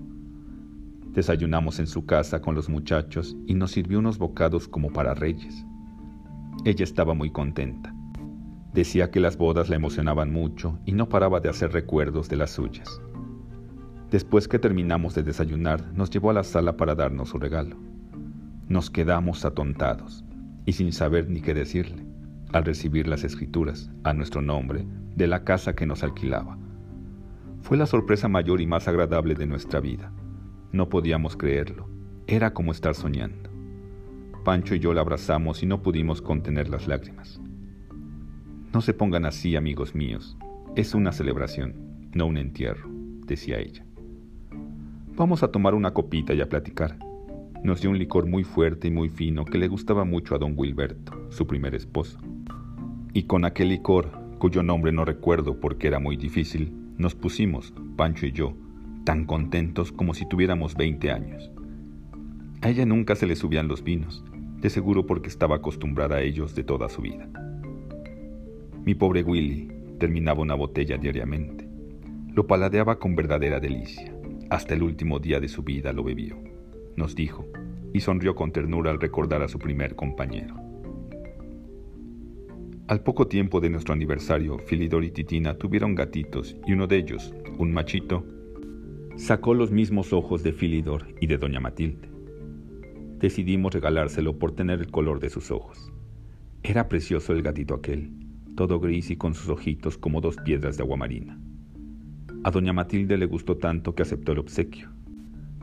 Desayunamos 1.11 1.79
en 1.79 1.87
su 1.87 2.05
casa 2.05 2.41
con 2.41 2.55
los 2.55 2.69
muchachos 2.69 3.35
y 3.45 3.55
nos 3.55 3.71
sirvió 3.71 3.99
unos 3.99 4.17
bocados 4.19 4.69
como 4.69 4.93
para 4.93 5.13
reyes. 5.13 5.65
Ella 6.63 6.85
estaba 6.85 7.13
muy 7.13 7.29
contenta. 7.29 7.93
Decía 8.73 9.11
que 9.11 9.19
las 9.19 9.35
bodas 9.35 9.67
la 9.67 9.75
emocionaban 9.75 10.31
mucho 10.31 10.79
y 10.85 10.93
no 10.93 11.09
paraba 11.09 11.41
de 11.41 11.49
hacer 11.49 11.73
recuerdos 11.73 12.29
de 12.29 12.37
las 12.37 12.51
suyas. 12.51 13.01
Después 14.13 14.47
que 14.47 14.59
terminamos 14.59 15.15
de 15.15 15.23
desayunar, 15.23 15.91
nos 15.95 16.11
llevó 16.11 16.29
a 16.29 16.33
la 16.33 16.43
sala 16.43 16.77
para 16.77 16.93
darnos 16.93 17.29
su 17.29 17.39
regalo. 17.39 17.77
Nos 18.69 18.91
quedamos 18.91 19.43
atontados 19.43 20.23
y 20.67 20.73
sin 20.73 20.93
saber 20.93 21.31
ni 21.31 21.41
qué 21.41 21.55
decirle, 21.55 22.05
al 22.51 22.63
recibir 22.63 23.07
las 23.07 23.23
escrituras, 23.23 23.89
a 24.03 24.13
nuestro 24.13 24.43
nombre, 24.43 24.85
de 25.15 25.25
la 25.25 25.43
casa 25.43 25.73
que 25.73 25.87
nos 25.87 26.03
alquilaba. 26.03 26.59
Fue 27.63 27.75
la 27.75 27.87
sorpresa 27.87 28.27
mayor 28.27 28.61
y 28.61 28.67
más 28.67 28.87
agradable 28.87 29.33
de 29.33 29.47
nuestra 29.47 29.79
vida. 29.79 30.11
No 30.71 30.89
podíamos 30.89 31.35
creerlo. 31.35 31.89
Era 32.27 32.53
como 32.53 32.71
estar 32.71 32.93
soñando. 32.93 33.49
Pancho 34.45 34.75
y 34.75 34.79
yo 34.79 34.93
la 34.93 35.01
abrazamos 35.01 35.63
y 35.63 35.65
no 35.65 35.81
pudimos 35.81 36.21
contener 36.21 36.69
las 36.69 36.87
lágrimas. 36.87 37.41
No 38.71 38.81
se 38.81 38.93
pongan 38.93 39.25
así, 39.25 39.55
amigos 39.55 39.95
míos. 39.95 40.37
Es 40.75 40.93
una 40.93 41.13
celebración, 41.13 41.73
no 42.13 42.27
un 42.27 42.37
entierro, 42.37 42.91
decía 43.25 43.57
ella. 43.57 43.83
Vamos 45.15 45.43
a 45.43 45.49
tomar 45.49 45.75
una 45.75 45.93
copita 45.93 46.33
y 46.33 46.41
a 46.41 46.49
platicar. 46.49 46.97
Nos 47.63 47.81
dio 47.81 47.91
un 47.91 47.99
licor 47.99 48.25
muy 48.25 48.43
fuerte 48.43 48.87
y 48.87 48.91
muy 48.91 49.09
fino 49.09 49.45
que 49.45 49.59
le 49.59 49.67
gustaba 49.67 50.05
mucho 50.05 50.33
a 50.33 50.39
don 50.39 50.53
Wilberto, 50.57 51.27
su 51.29 51.45
primer 51.45 51.75
esposo. 51.75 52.17
Y 53.13 53.23
con 53.23 53.45
aquel 53.45 53.69
licor, 53.69 54.09
cuyo 54.39 54.63
nombre 54.63 54.91
no 54.91 55.05
recuerdo 55.05 55.59
porque 55.59 55.85
era 55.85 55.99
muy 55.99 56.17
difícil, 56.17 56.73
nos 56.97 57.13
pusimos, 57.13 57.75
Pancho 57.95 58.25
y 58.25 58.31
yo, 58.31 58.55
tan 59.03 59.25
contentos 59.25 59.91
como 59.91 60.15
si 60.15 60.27
tuviéramos 60.27 60.73
20 60.75 61.11
años. 61.11 61.51
A 62.61 62.69
ella 62.69 62.87
nunca 62.87 63.15
se 63.15 63.27
le 63.27 63.35
subían 63.35 63.67
los 63.67 63.83
vinos, 63.83 64.25
de 64.61 64.71
seguro 64.71 65.05
porque 65.05 65.29
estaba 65.29 65.57
acostumbrada 65.57 66.15
a 66.15 66.21
ellos 66.21 66.55
de 66.55 66.63
toda 66.63 66.89
su 66.89 67.03
vida. 67.03 67.29
Mi 68.83 68.95
pobre 68.95 69.21
Willy 69.21 69.69
terminaba 69.99 70.41
una 70.41 70.55
botella 70.55 70.97
diariamente. 70.97 71.69
Lo 72.33 72.47
paladeaba 72.47 72.97
con 72.97 73.15
verdadera 73.15 73.59
delicia. 73.59 74.12
Hasta 74.53 74.75
el 74.75 74.83
último 74.83 75.17
día 75.17 75.39
de 75.39 75.47
su 75.47 75.63
vida 75.63 75.91
lo 75.93 76.03
bebió 76.03 76.37
nos 76.95 77.15
dijo, 77.15 77.47
y 77.91 78.01
sonrió 78.01 78.35
con 78.35 78.51
ternura 78.51 78.91
al 78.91 78.99
recordar 78.99 79.41
a 79.41 79.47
su 79.47 79.57
primer 79.57 79.95
compañero. 79.95 80.55
Al 82.87 83.01
poco 83.01 83.27
tiempo 83.27 83.59
de 83.61 83.71
nuestro 83.71 83.95
aniversario, 83.95 84.59
Filidor 84.59 85.03
y 85.05 85.09
Titina 85.11 85.57
tuvieron 85.57 85.95
gatitos 85.95 86.55
y 86.67 86.73
uno 86.73 86.85
de 86.85 86.97
ellos, 86.97 87.33
un 87.57 87.71
machito, 87.71 88.25
sacó 89.15 89.55
los 89.55 89.71
mismos 89.71 90.13
ojos 90.13 90.43
de 90.43 90.53
Filidor 90.53 91.07
y 91.19 91.25
de 91.25 91.39
Doña 91.39 91.59
Matilde. 91.59 92.09
Decidimos 93.17 93.73
regalárselo 93.73 94.37
por 94.37 94.53
tener 94.53 94.81
el 94.81 94.91
color 94.91 95.19
de 95.19 95.31
sus 95.31 95.49
ojos. 95.49 95.91
Era 96.61 96.89
precioso 96.89 97.33
el 97.33 97.41
gatito 97.41 97.73
aquel, 97.73 98.11
todo 98.55 98.79
gris 98.79 99.09
y 99.09 99.15
con 99.15 99.33
sus 99.33 99.49
ojitos 99.49 99.97
como 99.97 100.21
dos 100.21 100.35
piedras 100.37 100.77
de 100.77 100.83
agua 100.83 100.97
marina. 100.97 101.39
A 102.43 102.51
Doña 102.51 102.73
Matilde 102.73 103.17
le 103.17 103.25
gustó 103.25 103.57
tanto 103.57 103.95
que 103.95 104.03
aceptó 104.03 104.33
el 104.33 104.39
obsequio 104.39 104.89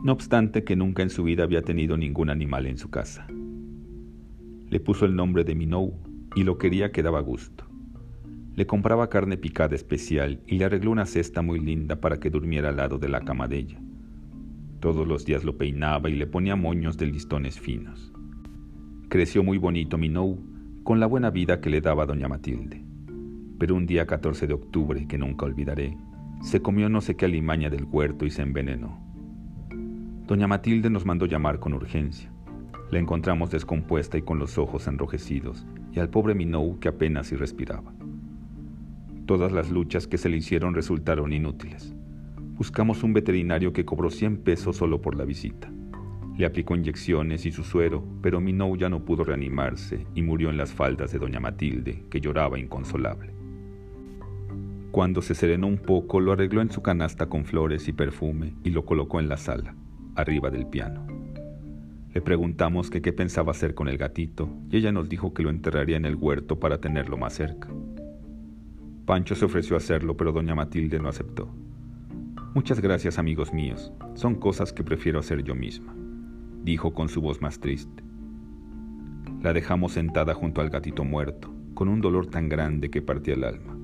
no 0.03 0.13
obstante 0.13 0.65
que 0.65 0.77
nunca 0.77 1.03
en 1.03 1.11
su 1.11 1.25
vida 1.25 1.45
había 1.45 1.63
tenido 1.63 1.97
ningún 1.97 2.31
animal 2.31 2.67
en 2.67 2.79
su 2.79 2.89
casa. 2.89 3.27
Le 4.71 4.81
puso 4.81 5.05
el 5.05 5.15
nombre 5.15 5.45
de 5.45 5.55
Minou 5.55 5.93
y 6.35 6.45
lo 6.45 6.57
quería 6.57 6.91
que 6.91 7.03
daba 7.03 7.21
gusto. 7.21 7.65
Le 8.55 8.67
compraba 8.67 9.11
carne 9.11 9.37
picada 9.37 9.75
especial 9.75 10.41
y 10.47 10.57
le 10.57 10.65
arregló 10.65 10.91
una 10.91 11.05
cesta 11.05 11.43
muy 11.43 11.61
linda 11.61 12.01
para 12.01 12.19
que 12.19 12.31
durmiera 12.31 12.71
al 12.71 12.77
lado 12.77 12.99
de 12.99 13.09
la 13.09 13.21
cama 13.21 13.47
de 13.47 13.59
ella. 13.59 13.81
Todos 14.81 15.07
los 15.07 15.27
días 15.27 15.45
lo 15.45 15.59
peinaba 15.59 16.09
y 16.09 16.15
le 16.15 16.27
ponía 16.27 16.57
moños 16.57 16.97
de 16.97 17.07
listones 17.07 17.61
finos. 17.61 18.13
Creció 19.11 19.43
muy 19.43 19.59
bonito 19.59 19.99
Minou 19.99 20.39
con 20.83 20.99
la 20.99 21.07
buena 21.07 21.31
vida 21.31 21.61
que 21.61 21.69
le 21.69 21.83
daba 21.83 22.07
doña 22.07 22.29
Matilde. 22.29 22.83
Pero 23.59 23.75
un 23.75 23.85
día 23.85 24.07
14 24.07 24.47
de 24.47 24.55
octubre, 24.55 25.07
que 25.07 25.19
nunca 25.19 25.45
olvidaré, 25.45 25.95
se 26.41 26.63
comió 26.63 26.89
no 26.89 27.01
sé 27.01 27.17
qué 27.17 27.27
alimaña 27.27 27.69
del 27.69 27.85
huerto 27.85 28.25
y 28.25 28.31
se 28.31 28.43
envenenó. 28.43 28.99
Doña 30.27 30.47
Matilde 30.47 30.91
nos 30.91 31.05
mandó 31.05 31.27
llamar 31.27 31.59
con 31.59 31.75
urgencia. 31.75 32.33
La 32.91 32.99
encontramos 32.99 33.51
descompuesta 33.51 34.17
y 34.17 34.23
con 34.23 34.39
los 34.39 34.59
ojos 34.59 34.87
enrojecidos, 34.87 35.67
y 35.93 36.01
al 36.01 36.09
pobre 36.09 36.35
Minou 36.35 36.79
que 36.79 36.89
apenas 36.89 37.27
si 37.27 37.37
respiraba. 37.37 37.93
Todas 39.27 39.53
las 39.53 39.71
luchas 39.71 40.07
que 40.07 40.19
se 40.19 40.29
le 40.29 40.39
hicieron 40.39 40.75
resultaron 40.75 41.33
inútiles. 41.33 41.95
Buscamos 42.55 43.03
un 43.03 43.13
veterinario 43.13 43.73
que 43.73 43.85
cobró 43.85 44.11
100 44.11 44.39
pesos 44.39 44.77
solo 44.77 45.01
por 45.01 45.17
la 45.17 45.25
visita. 45.25 45.71
Le 46.37 46.47
aplicó 46.47 46.75
inyecciones 46.75 47.45
y 47.45 47.53
su 47.53 47.65
suero, 47.65 48.03
pero 48.23 48.41
Minou 48.41 48.77
ya 48.77 48.89
no 48.89 49.05
pudo 49.05 49.25
reanimarse 49.25 50.07
y 50.15 50.23
murió 50.23 50.51
en 50.51 50.57
las 50.57 50.73
faldas 50.73 51.13
de 51.13 51.19
doña 51.19 51.39
Matilde, 51.39 52.07
que 52.11 52.21
lloraba 52.21 52.59
inconsolable. 52.59 53.40
Cuando 54.91 55.23
se 55.23 55.37
serenó 55.37 55.69
un 55.69 55.79
poco, 55.79 56.19
lo 56.19 56.33
arregló 56.33 56.61
en 56.63 56.71
su 56.71 56.83
canasta 56.83 57.27
con 57.27 57.45
flores 57.45 57.87
y 57.87 57.93
perfume 57.93 58.55
y 58.65 58.71
lo 58.71 58.85
colocó 58.85 59.21
en 59.21 59.29
la 59.29 59.37
sala 59.37 59.77
arriba 60.17 60.51
del 60.51 60.67
piano. 60.67 61.07
Le 62.13 62.21
preguntamos 62.21 62.91
qué 62.91 63.13
pensaba 63.13 63.53
hacer 63.53 63.75
con 63.75 63.89
el 63.89 63.97
gatito 63.97 64.49
y 64.69 64.79
ella 64.79 64.91
nos 64.91 65.09
dijo 65.09 65.33
que 65.33 65.45
lo 65.45 65.51
enterraría 65.51 65.97
en 65.97 66.05
el 66.05 66.17
huerto 66.17 66.59
para 66.59 66.79
tenerlo 66.79 67.17
más 67.17 67.35
cerca. 67.35 67.69
Pancho 69.07 69.37
se 69.37 69.45
ofreció 69.45 69.77
a 69.77 69.79
hacerlo, 69.79 70.17
pero 70.17 70.33
doña 70.33 70.57
Matilde 70.57 70.99
no 70.99 71.09
aceptó. 71.09 71.49
Muchas 72.53 72.81
gracias, 72.81 73.19
amigos 73.19 73.53
míos. 73.53 73.93
Son 74.15 74.35
cosas 74.35 74.73
que 74.73 74.83
prefiero 74.83 75.21
hacer 75.21 75.45
yo 75.45 75.55
misma, 75.55 75.95
dijo 76.65 76.93
con 76.93 77.09
su 77.09 77.21
voz 77.21 77.41
más 77.41 77.61
triste. 77.61 78.03
La 79.41 79.53
dejamos 79.53 79.93
sentada 79.93 80.35
junto 80.35 80.61
al 80.61 80.69
gatito 80.69 81.05
muerto, 81.05 81.55
con 81.75 81.89
un 81.89 82.01
dolor 82.01 82.27
tan 82.27 82.49
grande 82.49 82.91
que 82.91 83.03
partía 83.03 83.35
el 83.35 83.45
alma. 83.45 83.80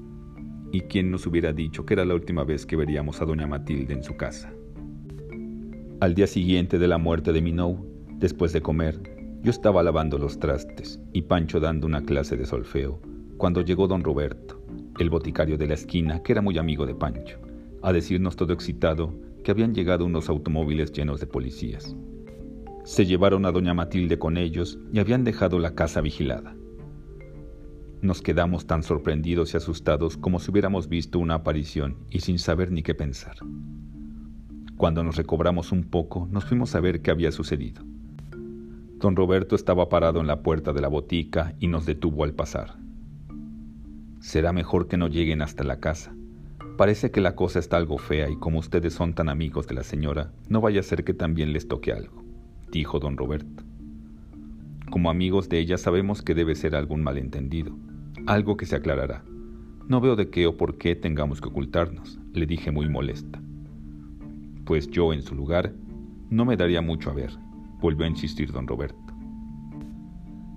¿Y 0.72 0.82
quién 0.82 1.10
nos 1.10 1.26
hubiera 1.26 1.52
dicho 1.52 1.86
que 1.86 1.94
era 1.94 2.04
la 2.04 2.14
última 2.14 2.44
vez 2.44 2.66
que 2.66 2.76
veríamos 2.76 3.20
a 3.20 3.24
doña 3.24 3.46
Matilde 3.46 3.94
en 3.94 4.02
su 4.02 4.16
casa? 4.16 4.52
Al 6.00 6.14
día 6.14 6.26
siguiente 6.26 6.78
de 6.78 6.88
la 6.88 6.98
muerte 6.98 7.32
de 7.32 7.40
Minou, 7.40 7.86
después 8.18 8.52
de 8.52 8.60
comer, 8.60 9.00
yo 9.42 9.50
estaba 9.50 9.82
lavando 9.82 10.18
los 10.18 10.38
trastes 10.38 11.00
y 11.12 11.22
Pancho 11.22 11.60
dando 11.60 11.86
una 11.86 12.02
clase 12.02 12.36
de 12.36 12.46
solfeo, 12.46 13.00
cuando 13.36 13.62
llegó 13.62 13.86
don 13.86 14.02
Roberto, 14.02 14.60
el 14.98 15.10
boticario 15.10 15.56
de 15.56 15.68
la 15.68 15.74
esquina, 15.74 16.22
que 16.22 16.32
era 16.32 16.42
muy 16.42 16.58
amigo 16.58 16.84
de 16.84 16.94
Pancho 16.94 17.38
a 17.86 17.92
decirnos 17.92 18.34
todo 18.34 18.52
excitado 18.52 19.14
que 19.44 19.52
habían 19.52 19.72
llegado 19.72 20.04
unos 20.04 20.28
automóviles 20.28 20.90
llenos 20.90 21.20
de 21.20 21.28
policías. 21.28 21.94
Se 22.84 23.06
llevaron 23.06 23.46
a 23.46 23.52
doña 23.52 23.74
Matilde 23.74 24.18
con 24.18 24.36
ellos 24.36 24.78
y 24.92 24.98
habían 24.98 25.22
dejado 25.22 25.60
la 25.60 25.76
casa 25.76 26.00
vigilada. 26.00 26.56
Nos 28.02 28.22
quedamos 28.22 28.66
tan 28.66 28.82
sorprendidos 28.82 29.54
y 29.54 29.56
asustados 29.56 30.16
como 30.16 30.38
si 30.38 30.50
hubiéramos 30.50 30.88
visto 30.88 31.18
una 31.18 31.34
aparición 31.34 31.96
y 32.10 32.20
sin 32.20 32.38
saber 32.38 32.70
ni 32.70 32.82
qué 32.82 32.94
pensar. 32.94 33.36
Cuando 34.76 35.02
nos 35.02 35.16
recobramos 35.16 35.72
un 35.72 35.84
poco, 35.84 36.28
nos 36.30 36.44
fuimos 36.44 36.74
a 36.74 36.80
ver 36.80 37.00
qué 37.00 37.10
había 37.10 37.32
sucedido. 37.32 37.82
Don 38.98 39.16
Roberto 39.16 39.56
estaba 39.56 39.88
parado 39.88 40.20
en 40.20 40.26
la 40.26 40.42
puerta 40.42 40.72
de 40.72 40.80
la 40.80 40.88
botica 40.88 41.54
y 41.58 41.68
nos 41.68 41.86
detuvo 41.86 42.24
al 42.24 42.34
pasar. 42.34 42.76
Será 44.20 44.52
mejor 44.52 44.88
que 44.88 44.96
no 44.96 45.08
lleguen 45.08 45.42
hasta 45.42 45.64
la 45.64 45.80
casa, 45.80 46.12
Parece 46.76 47.10
que 47.10 47.22
la 47.22 47.34
cosa 47.34 47.58
está 47.58 47.78
algo 47.78 47.96
fea 47.96 48.28
y 48.28 48.36
como 48.36 48.58
ustedes 48.58 48.92
son 48.92 49.14
tan 49.14 49.30
amigos 49.30 49.66
de 49.66 49.74
la 49.74 49.82
señora, 49.82 50.32
no 50.50 50.60
vaya 50.60 50.80
a 50.80 50.82
ser 50.82 51.04
que 51.04 51.14
también 51.14 51.54
les 51.54 51.68
toque 51.68 51.90
algo, 51.90 52.22
dijo 52.70 52.98
don 52.98 53.16
Roberto. 53.16 53.64
Como 54.90 55.10
amigos 55.10 55.48
de 55.48 55.58
ella 55.58 55.78
sabemos 55.78 56.22
que 56.22 56.34
debe 56.34 56.54
ser 56.54 56.76
algún 56.76 57.02
malentendido, 57.02 57.76
algo 58.26 58.56
que 58.56 58.66
se 58.66 58.76
aclarará. 58.76 59.24
No 59.88 60.00
veo 60.00 60.16
de 60.16 60.30
qué 60.30 60.46
o 60.46 60.56
por 60.56 60.78
qué 60.78 60.94
tengamos 60.94 61.40
que 61.40 61.48
ocultarnos, 61.48 62.18
le 62.32 62.46
dije 62.46 62.70
muy 62.70 62.88
molesta. 62.88 63.40
Pues 64.64 64.88
yo, 64.90 65.12
en 65.12 65.22
su 65.22 65.34
lugar, 65.34 65.74
no 66.30 66.44
me 66.44 66.56
daría 66.56 66.80
mucho 66.82 67.10
a 67.10 67.14
ver, 67.14 67.30
volvió 67.80 68.06
a 68.06 68.08
insistir 68.08 68.52
don 68.52 68.66
Roberto. 68.66 69.14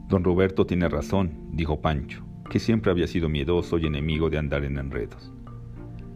Don 0.07 0.23
Roberto 0.23 0.65
tiene 0.65 0.89
razón, 0.89 1.49
dijo 1.51 1.81
Pancho, 1.81 2.23
que 2.49 2.59
siempre 2.59 2.91
había 2.91 3.07
sido 3.07 3.29
miedoso 3.29 3.77
y 3.77 3.85
enemigo 3.85 4.29
de 4.29 4.39
andar 4.39 4.63
en 4.63 4.77
enredos. 4.77 5.31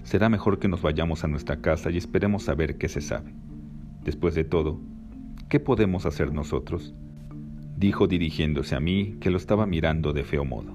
Será 0.04 0.30
mejor 0.30 0.60
que 0.60 0.67
nos 0.67 0.82
vayamos 0.82 1.23
a 1.23 1.28
nuestra 1.28 1.62
casa 1.62 1.91
y 1.91 1.97
esperemos 1.97 2.49
a 2.49 2.56
ver 2.56 2.78
qué 2.78 2.89
se 2.89 3.02
sabe. 3.02 3.34
Después 4.04 4.36
de 4.36 4.43
todo, 4.43 4.82
¿qué 5.49 5.60
podemos 5.60 6.06
hacer 6.06 6.34
nosotros? 6.34 6.93
Dijo 7.77 8.07
dirigiéndose 8.07 8.75
a 8.75 8.79
mí, 8.79 9.17
que 9.19 9.29
lo 9.29 9.38
estaba 9.38 9.65
mirando 9.65 10.13
de 10.13 10.23
feo 10.23 10.45
modo. 10.45 10.73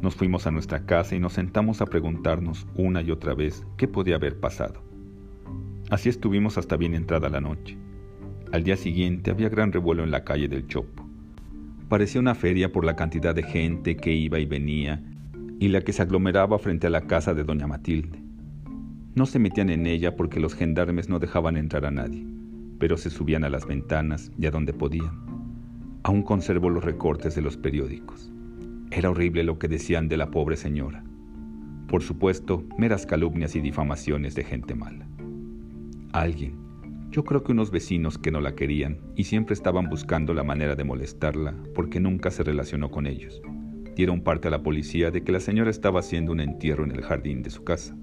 Nos 0.00 0.16
fuimos 0.16 0.46
a 0.46 0.50
nuestra 0.50 0.84
casa 0.84 1.14
y 1.14 1.20
nos 1.20 1.34
sentamos 1.34 1.80
a 1.80 1.86
preguntarnos 1.86 2.66
una 2.74 3.02
y 3.02 3.10
otra 3.10 3.34
vez 3.34 3.64
qué 3.76 3.86
podía 3.86 4.16
haber 4.16 4.40
pasado. 4.40 4.82
Así 5.90 6.08
estuvimos 6.08 6.58
hasta 6.58 6.76
bien 6.76 6.94
entrada 6.94 7.28
la 7.28 7.40
noche. 7.40 7.78
Al 8.50 8.64
día 8.64 8.76
siguiente 8.76 9.30
había 9.30 9.48
gran 9.48 9.72
revuelo 9.72 10.02
en 10.02 10.10
la 10.10 10.24
calle 10.24 10.48
del 10.48 10.66
Chopo. 10.66 11.06
Parecía 11.88 12.20
una 12.20 12.34
feria 12.34 12.72
por 12.72 12.84
la 12.84 12.96
cantidad 12.96 13.34
de 13.34 13.42
gente 13.42 13.96
que 13.96 14.12
iba 14.12 14.38
y 14.38 14.46
venía 14.46 15.02
y 15.60 15.68
la 15.68 15.82
que 15.82 15.92
se 15.92 16.02
aglomeraba 16.02 16.58
frente 16.58 16.88
a 16.88 16.90
la 16.90 17.02
casa 17.02 17.34
de 17.34 17.44
doña 17.44 17.66
Matilde. 17.66 18.18
No 19.14 19.26
se 19.26 19.38
metían 19.38 19.70
en 19.70 19.86
ella 19.86 20.16
porque 20.16 20.40
los 20.40 20.54
gendarmes 20.54 21.08
no 21.08 21.18
dejaban 21.18 21.56
entrar 21.56 21.84
a 21.84 21.90
nadie, 21.90 22.26
pero 22.78 22.96
se 22.96 23.10
subían 23.10 23.44
a 23.44 23.50
las 23.50 23.66
ventanas 23.66 24.32
y 24.38 24.46
a 24.46 24.50
donde 24.50 24.72
podían. 24.72 25.31
Aún 26.02 26.22
conservo 26.22 26.70
los 26.70 26.84
recortes 26.84 27.34
de 27.34 27.42
los 27.42 27.56
periódicos. 27.56 28.32
Era 28.90 29.10
horrible 29.10 29.44
lo 29.44 29.58
que 29.58 29.68
decían 29.68 30.08
de 30.08 30.16
la 30.16 30.30
pobre 30.30 30.56
señora. 30.56 31.04
Por 31.88 32.02
supuesto, 32.02 32.64
meras 32.78 33.06
calumnias 33.06 33.56
y 33.56 33.60
difamaciones 33.60 34.34
de 34.34 34.44
gente 34.44 34.74
mala. 34.74 35.06
Alguien, 36.12 36.56
yo 37.10 37.24
creo 37.24 37.42
que 37.42 37.52
unos 37.52 37.70
vecinos 37.70 38.18
que 38.18 38.30
no 38.30 38.40
la 38.40 38.54
querían 38.54 38.98
y 39.16 39.24
siempre 39.24 39.54
estaban 39.54 39.88
buscando 39.88 40.34
la 40.34 40.42
manera 40.42 40.74
de 40.74 40.84
molestarla 40.84 41.54
porque 41.74 42.00
nunca 42.00 42.30
se 42.30 42.42
relacionó 42.42 42.90
con 42.90 43.06
ellos 43.06 43.42
dieron 43.94 44.22
parte 44.22 44.48
a 44.48 44.50
la 44.50 44.62
policía 44.62 45.10
de 45.10 45.22
que 45.22 45.32
la 45.32 45.40
señora 45.40 45.70
estaba 45.70 46.00
haciendo 46.00 46.32
un 46.32 46.40
entierro 46.40 46.84
en 46.84 46.92
el 46.92 47.02
jardín 47.02 47.42
de 47.42 47.50
su 47.50 47.64
casa. 47.64 47.96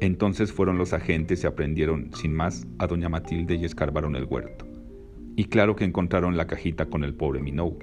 Entonces 0.00 0.52
fueron 0.52 0.78
los 0.78 0.92
agentes 0.92 1.44
y 1.44 1.46
aprendieron, 1.46 2.10
sin 2.14 2.34
más, 2.34 2.66
a 2.78 2.86
doña 2.86 3.08
Matilde 3.08 3.54
y 3.54 3.64
escarbaron 3.64 4.16
el 4.16 4.24
huerto. 4.24 4.66
Y 5.36 5.44
claro 5.46 5.76
que 5.76 5.84
encontraron 5.84 6.36
la 6.36 6.46
cajita 6.46 6.86
con 6.86 7.04
el 7.04 7.14
pobre 7.14 7.40
Minou 7.40 7.78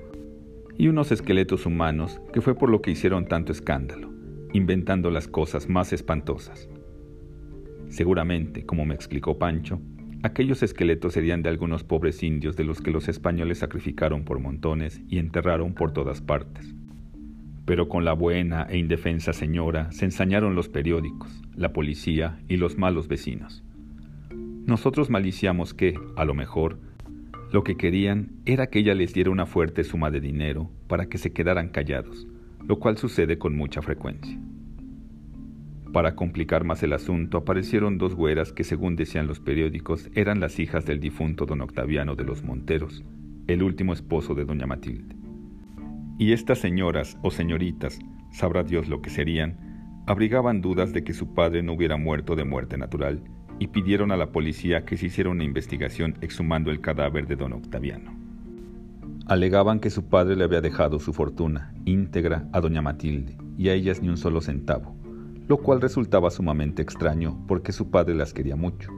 y 0.78 0.88
unos 0.88 1.12
esqueletos 1.12 1.66
humanos, 1.66 2.22
que 2.34 2.42
fue 2.42 2.56
por 2.56 2.70
lo 2.70 2.82
que 2.82 2.92
hicieron 2.92 3.28
tanto 3.28 3.52
escándalo, 3.52 4.12
inventando 4.54 5.12
las 5.12 5.28
cosas 5.28 5.70
más 5.70 5.94
espantosas. 5.94 6.70
Seguramente, 7.90 8.66
como 8.66 8.86
me 8.86 8.96
explicó 8.96 9.38
Pancho, 9.38 9.82
Aquellos 10.24 10.62
esqueletos 10.62 11.14
serían 11.14 11.42
de 11.42 11.50
algunos 11.50 11.84
pobres 11.84 12.22
indios 12.22 12.56
de 12.56 12.64
los 12.64 12.80
que 12.80 12.92
los 12.92 13.10
españoles 13.10 13.58
sacrificaron 13.58 14.24
por 14.24 14.40
montones 14.40 15.02
y 15.08 15.18
enterraron 15.18 15.74
por 15.74 15.94
todas 15.94 16.22
partes. 16.22 16.76
Pero 17.66 17.90
con 17.90 18.06
la 18.06 18.14
buena 18.14 18.68
e 18.70 18.78
indefensa 18.78 19.34
señora 19.34 19.92
se 19.92 20.06
ensañaron 20.06 20.54
los 20.54 20.70
periódicos, 20.70 21.42
la 21.56 21.74
policía 21.74 22.40
y 22.48 22.58
los 22.58 22.78
malos 22.78 23.08
vecinos. 23.08 23.64
Nosotros 24.30 25.10
maliciamos 25.10 25.74
que, 25.74 26.00
a 26.16 26.24
lo 26.24 26.36
mejor, 26.36 26.78
lo 27.52 27.64
que 27.64 27.76
querían 27.76 28.32
era 28.46 28.68
que 28.68 28.80
ella 28.80 28.96
les 28.96 29.14
diera 29.14 29.30
una 29.30 29.46
fuerte 29.46 29.84
suma 29.84 30.10
de 30.10 30.22
dinero 30.22 30.72
para 30.88 31.08
que 31.08 31.18
se 31.18 31.34
quedaran 31.34 31.70
callados, 31.70 32.26
lo 32.66 32.80
cual 32.80 32.98
sucede 32.98 33.38
con 33.38 33.58
mucha 33.58 33.82
frecuencia. 33.82 34.40
Para 35.92 36.16
complicar 36.16 36.64
más 36.64 36.82
el 36.84 36.94
asunto, 36.94 37.38
aparecieron 37.38 37.98
dos 37.98 38.16
güeras 38.16 38.54
que, 38.54 38.64
según 38.64 38.96
decían 38.96 39.28
los 39.28 39.42
periódicos, 39.42 40.10
eran 40.16 40.40
las 40.40 40.58
hijas 40.60 40.86
del 40.86 41.02
difunto 41.02 41.46
don 41.46 41.60
Octaviano 41.60 42.16
de 42.16 42.24
los 42.24 42.44
Monteros, 42.44 43.04
el 43.48 43.62
último 43.62 43.92
esposo 43.92 44.34
de 44.34 44.46
doña 44.46 44.66
Matilde. 44.66 45.14
Y 46.18 46.32
estas 46.32 46.60
señoras 46.60 47.18
o 47.22 47.32
señoritas, 47.32 48.00
sabrá 48.32 48.64
Dios 48.64 48.88
lo 48.88 49.02
que 49.02 49.10
serían, 49.10 50.04
abrigaban 50.08 50.62
dudas 50.62 50.94
de 50.94 51.04
que 51.04 51.14
su 51.14 51.34
padre 51.34 51.62
no 51.62 51.74
hubiera 51.74 51.98
muerto 51.98 52.38
de 52.38 52.46
muerte 52.46 52.78
natural 52.78 53.22
y 53.62 53.68
pidieron 53.68 54.12
a 54.12 54.18
la 54.18 54.34
policía 54.34 54.84
que 54.84 54.98
se 54.98 55.06
hiciera 55.06 55.30
una 55.30 55.46
investigación 55.46 56.18
exhumando 56.20 56.72
el 56.72 56.82
cadáver 56.82 57.28
de 57.28 57.38
don 57.38 57.54
Octaviano. 57.54 58.14
Alegaban 59.28 59.80
que 59.80 59.90
su 59.90 60.10
padre 60.10 60.36
le 60.36 60.44
había 60.44 60.60
dejado 60.60 61.00
su 61.00 61.14
fortuna 61.14 61.74
íntegra 61.86 62.50
a 62.52 62.60
doña 62.60 62.82
Matilde 62.82 63.38
y 63.58 63.70
a 63.70 63.74
ellas 63.74 64.02
ni 64.02 64.10
un 64.10 64.18
solo 64.18 64.42
centavo 64.42 65.00
lo 65.52 65.58
cual 65.58 65.82
resultaba 65.82 66.32
sumamente 66.32 66.82
extraño 66.82 67.38
porque 67.46 67.74
su 67.74 67.90
padre 67.90 68.16
las 68.16 68.34
quería 68.34 68.56
mucho. 68.56 68.90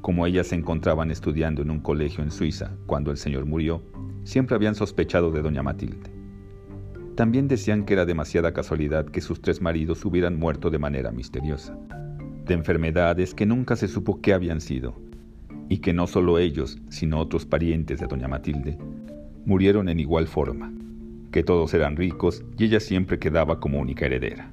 Como 0.00 0.24
ellas 0.24 0.46
se 0.46 0.54
encontraban 0.54 1.10
estudiando 1.10 1.60
en 1.60 1.70
un 1.70 1.80
colegio 1.80 2.24
en 2.24 2.30
Suiza 2.30 2.78
cuando 2.86 3.10
el 3.10 3.18
señor 3.18 3.44
murió, 3.44 3.82
siempre 4.24 4.56
habían 4.56 4.74
sospechado 4.74 5.30
de 5.30 5.42
doña 5.42 5.62
Matilde. 5.62 6.10
También 7.14 7.46
decían 7.46 7.84
que 7.84 7.92
era 7.92 8.06
demasiada 8.06 8.54
casualidad 8.54 9.04
que 9.04 9.20
sus 9.20 9.42
tres 9.42 9.60
maridos 9.60 10.02
hubieran 10.06 10.38
muerto 10.38 10.70
de 10.70 10.78
manera 10.78 11.10
misteriosa, 11.10 11.76
de 12.44 12.54
enfermedades 12.54 13.34
que 13.34 13.46
nunca 13.46 13.76
se 13.76 13.88
supo 13.88 14.20
qué 14.20 14.32
habían 14.32 14.60
sido, 14.60 14.94
y 15.68 15.78
que 15.78 15.92
no 15.92 16.06
solo 16.06 16.38
ellos, 16.38 16.78
sino 16.88 17.20
otros 17.20 17.46
parientes 17.46 18.00
de 18.00 18.06
doña 18.06 18.28
Matilde, 18.28 18.76
murieron 19.44 19.88
en 19.88 20.00
igual 20.00 20.26
forma, 20.26 20.72
que 21.30 21.42
todos 21.42 21.72
eran 21.74 21.96
ricos 21.96 22.44
y 22.58 22.64
ella 22.64 22.80
siempre 22.80 23.18
quedaba 23.18 23.60
como 23.60 23.78
única 23.78 24.06
heredera. 24.06 24.50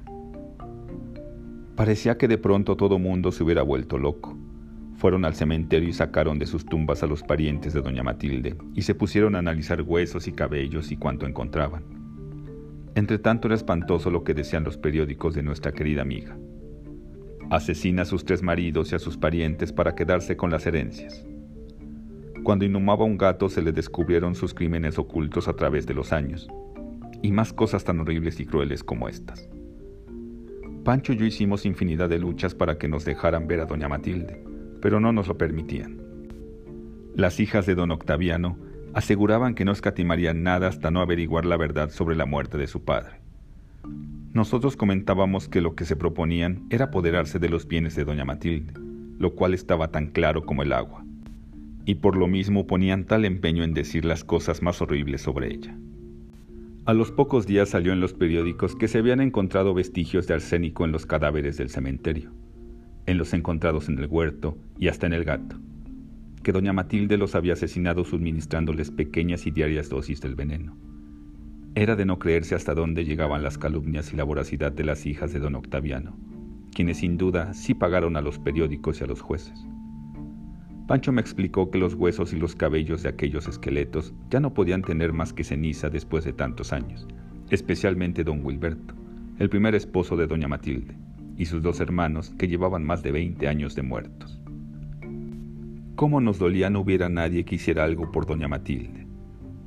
Parecía 1.74 2.18
que 2.18 2.28
de 2.28 2.38
pronto 2.38 2.76
todo 2.76 2.98
mundo 2.98 3.30
se 3.30 3.44
hubiera 3.44 3.62
vuelto 3.62 3.98
loco. 3.98 4.36
Fueron 4.96 5.24
al 5.24 5.34
cementerio 5.34 5.88
y 5.88 5.92
sacaron 5.92 6.38
de 6.38 6.46
sus 6.46 6.64
tumbas 6.64 7.04
a 7.04 7.06
los 7.06 7.22
parientes 7.22 7.72
de 7.72 7.82
doña 7.82 8.02
Matilde 8.02 8.56
y 8.74 8.82
se 8.82 8.96
pusieron 8.96 9.36
a 9.36 9.38
analizar 9.38 9.82
huesos 9.82 10.26
y 10.26 10.32
cabellos 10.32 10.90
y 10.90 10.96
cuanto 10.96 11.24
encontraban. 11.24 11.84
Entre 12.96 13.18
tanto 13.18 13.46
era 13.46 13.54
espantoso 13.54 14.10
lo 14.10 14.24
que 14.24 14.34
decían 14.34 14.64
los 14.64 14.76
periódicos 14.76 15.34
de 15.34 15.44
nuestra 15.44 15.70
querida 15.70 16.02
amiga. 16.02 16.36
Asesina 17.50 18.02
a 18.02 18.04
sus 18.04 18.26
tres 18.26 18.42
maridos 18.42 18.92
y 18.92 18.94
a 18.94 18.98
sus 18.98 19.16
parientes 19.16 19.72
para 19.72 19.94
quedarse 19.94 20.36
con 20.36 20.50
las 20.50 20.66
herencias. 20.66 21.24
Cuando 22.42 22.66
inhumaba 22.66 23.04
un 23.04 23.16
gato 23.16 23.48
se 23.48 23.62
le 23.62 23.72
descubrieron 23.72 24.34
sus 24.34 24.52
crímenes 24.52 24.98
ocultos 24.98 25.48
a 25.48 25.54
través 25.54 25.86
de 25.86 25.94
los 25.94 26.12
años, 26.12 26.48
y 27.22 27.32
más 27.32 27.54
cosas 27.54 27.84
tan 27.84 28.00
horribles 28.00 28.38
y 28.40 28.44
crueles 28.44 28.84
como 28.84 29.08
estas. 29.08 29.48
Pancho 30.84 31.14
y 31.14 31.16
yo 31.16 31.24
hicimos 31.24 31.64
infinidad 31.64 32.08
de 32.08 32.18
luchas 32.18 32.54
para 32.54 32.76
que 32.76 32.88
nos 32.88 33.04
dejaran 33.04 33.46
ver 33.46 33.60
a 33.60 33.66
doña 33.66 33.88
Matilde, 33.88 34.42
pero 34.82 35.00
no 35.00 35.12
nos 35.12 35.26
lo 35.26 35.38
permitían. 35.38 35.98
Las 37.14 37.40
hijas 37.40 37.64
de 37.66 37.74
don 37.74 37.90
Octaviano 37.90 38.58
aseguraban 38.92 39.54
que 39.54 39.64
no 39.64 39.72
escatimarían 39.72 40.42
nada 40.42 40.68
hasta 40.68 40.90
no 40.90 41.00
averiguar 41.00 41.46
la 41.46 41.56
verdad 41.56 41.90
sobre 41.90 42.14
la 42.14 42.26
muerte 42.26 42.58
de 42.58 42.66
su 42.66 42.84
padre. 42.84 43.20
Nosotros 44.32 44.76
comentábamos 44.76 45.48
que 45.48 45.62
lo 45.62 45.74
que 45.74 45.86
se 45.86 45.96
proponían 45.96 46.66
era 46.70 46.86
apoderarse 46.86 47.38
de 47.38 47.48
los 47.48 47.66
bienes 47.66 47.96
de 47.96 48.04
doña 48.04 48.26
Matilde, 48.26 48.74
lo 49.18 49.34
cual 49.34 49.54
estaba 49.54 49.88
tan 49.88 50.08
claro 50.08 50.44
como 50.44 50.62
el 50.62 50.72
agua, 50.72 51.04
y 51.86 51.96
por 51.96 52.16
lo 52.16 52.26
mismo 52.26 52.66
ponían 52.66 53.04
tal 53.04 53.24
empeño 53.24 53.64
en 53.64 53.72
decir 53.72 54.04
las 54.04 54.24
cosas 54.24 54.62
más 54.62 54.82
horribles 54.82 55.22
sobre 55.22 55.54
ella. 55.54 55.76
A 56.84 56.92
los 56.92 57.10
pocos 57.10 57.46
días 57.46 57.70
salió 57.70 57.92
en 57.92 58.00
los 58.00 58.12
periódicos 58.12 58.76
que 58.76 58.88
se 58.88 58.98
habían 58.98 59.20
encontrado 59.20 59.72
vestigios 59.74 60.26
de 60.26 60.34
arsénico 60.34 60.84
en 60.84 60.92
los 60.92 61.06
cadáveres 61.06 61.56
del 61.56 61.70
cementerio, 61.70 62.30
en 63.06 63.16
los 63.16 63.32
encontrados 63.32 63.88
en 63.88 63.98
el 63.98 64.06
huerto 64.06 64.58
y 64.78 64.88
hasta 64.88 65.06
en 65.06 65.14
el 65.14 65.24
gato, 65.24 65.56
que 66.42 66.52
doña 66.52 66.74
Matilde 66.74 67.16
los 67.16 67.34
había 67.34 67.54
asesinado 67.54 68.04
suministrándoles 68.04 68.90
pequeñas 68.90 69.46
y 69.46 69.50
diarias 69.50 69.88
dosis 69.88 70.20
del 70.20 70.34
veneno. 70.34 70.76
Era 71.78 71.94
de 71.94 72.04
no 72.04 72.18
creerse 72.18 72.56
hasta 72.56 72.74
dónde 72.74 73.04
llegaban 73.04 73.44
las 73.44 73.56
calumnias 73.56 74.12
y 74.12 74.16
la 74.16 74.24
voracidad 74.24 74.72
de 74.72 74.82
las 74.82 75.06
hijas 75.06 75.32
de 75.32 75.38
don 75.38 75.54
Octaviano, 75.54 76.18
quienes 76.74 76.96
sin 76.96 77.16
duda 77.16 77.54
sí 77.54 77.72
pagaron 77.72 78.16
a 78.16 78.20
los 78.20 78.40
periódicos 78.40 79.00
y 79.00 79.04
a 79.04 79.06
los 79.06 79.20
jueces. 79.20 79.64
Pancho 80.88 81.12
me 81.12 81.20
explicó 81.20 81.70
que 81.70 81.78
los 81.78 81.94
huesos 81.94 82.32
y 82.32 82.36
los 82.36 82.56
cabellos 82.56 83.04
de 83.04 83.10
aquellos 83.10 83.46
esqueletos 83.46 84.12
ya 84.28 84.40
no 84.40 84.54
podían 84.54 84.82
tener 84.82 85.12
más 85.12 85.32
que 85.32 85.44
ceniza 85.44 85.88
después 85.88 86.24
de 86.24 86.32
tantos 86.32 86.72
años, 86.72 87.06
especialmente 87.48 88.24
don 88.24 88.44
Wilberto, 88.44 88.94
el 89.38 89.48
primer 89.48 89.76
esposo 89.76 90.16
de 90.16 90.26
doña 90.26 90.48
Matilde, 90.48 90.96
y 91.36 91.44
sus 91.44 91.62
dos 91.62 91.78
hermanos 91.78 92.34
que 92.40 92.48
llevaban 92.48 92.84
más 92.84 93.04
de 93.04 93.12
20 93.12 93.46
años 93.46 93.76
de 93.76 93.82
muertos. 93.82 94.42
¿Cómo 95.94 96.20
nos 96.20 96.40
dolía 96.40 96.70
no 96.70 96.80
hubiera 96.80 97.08
nadie 97.08 97.44
que 97.44 97.54
hiciera 97.54 97.84
algo 97.84 98.10
por 98.10 98.26
doña 98.26 98.48
Matilde? 98.48 99.06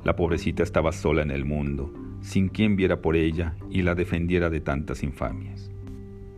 La 0.04 0.17
pobrecita 0.17 0.63
estaba 0.63 0.91
sola 0.91 1.21
en 1.21 1.32
el 1.32 1.45
mundo, 1.45 2.01
sin 2.21 2.49
quien 2.49 2.75
viera 2.75 3.01
por 3.01 3.15
ella 3.15 3.55
y 3.69 3.81
la 3.81 3.95
defendiera 3.95 4.49
de 4.49 4.62
tantas 4.62 5.03
infamias. 5.03 5.71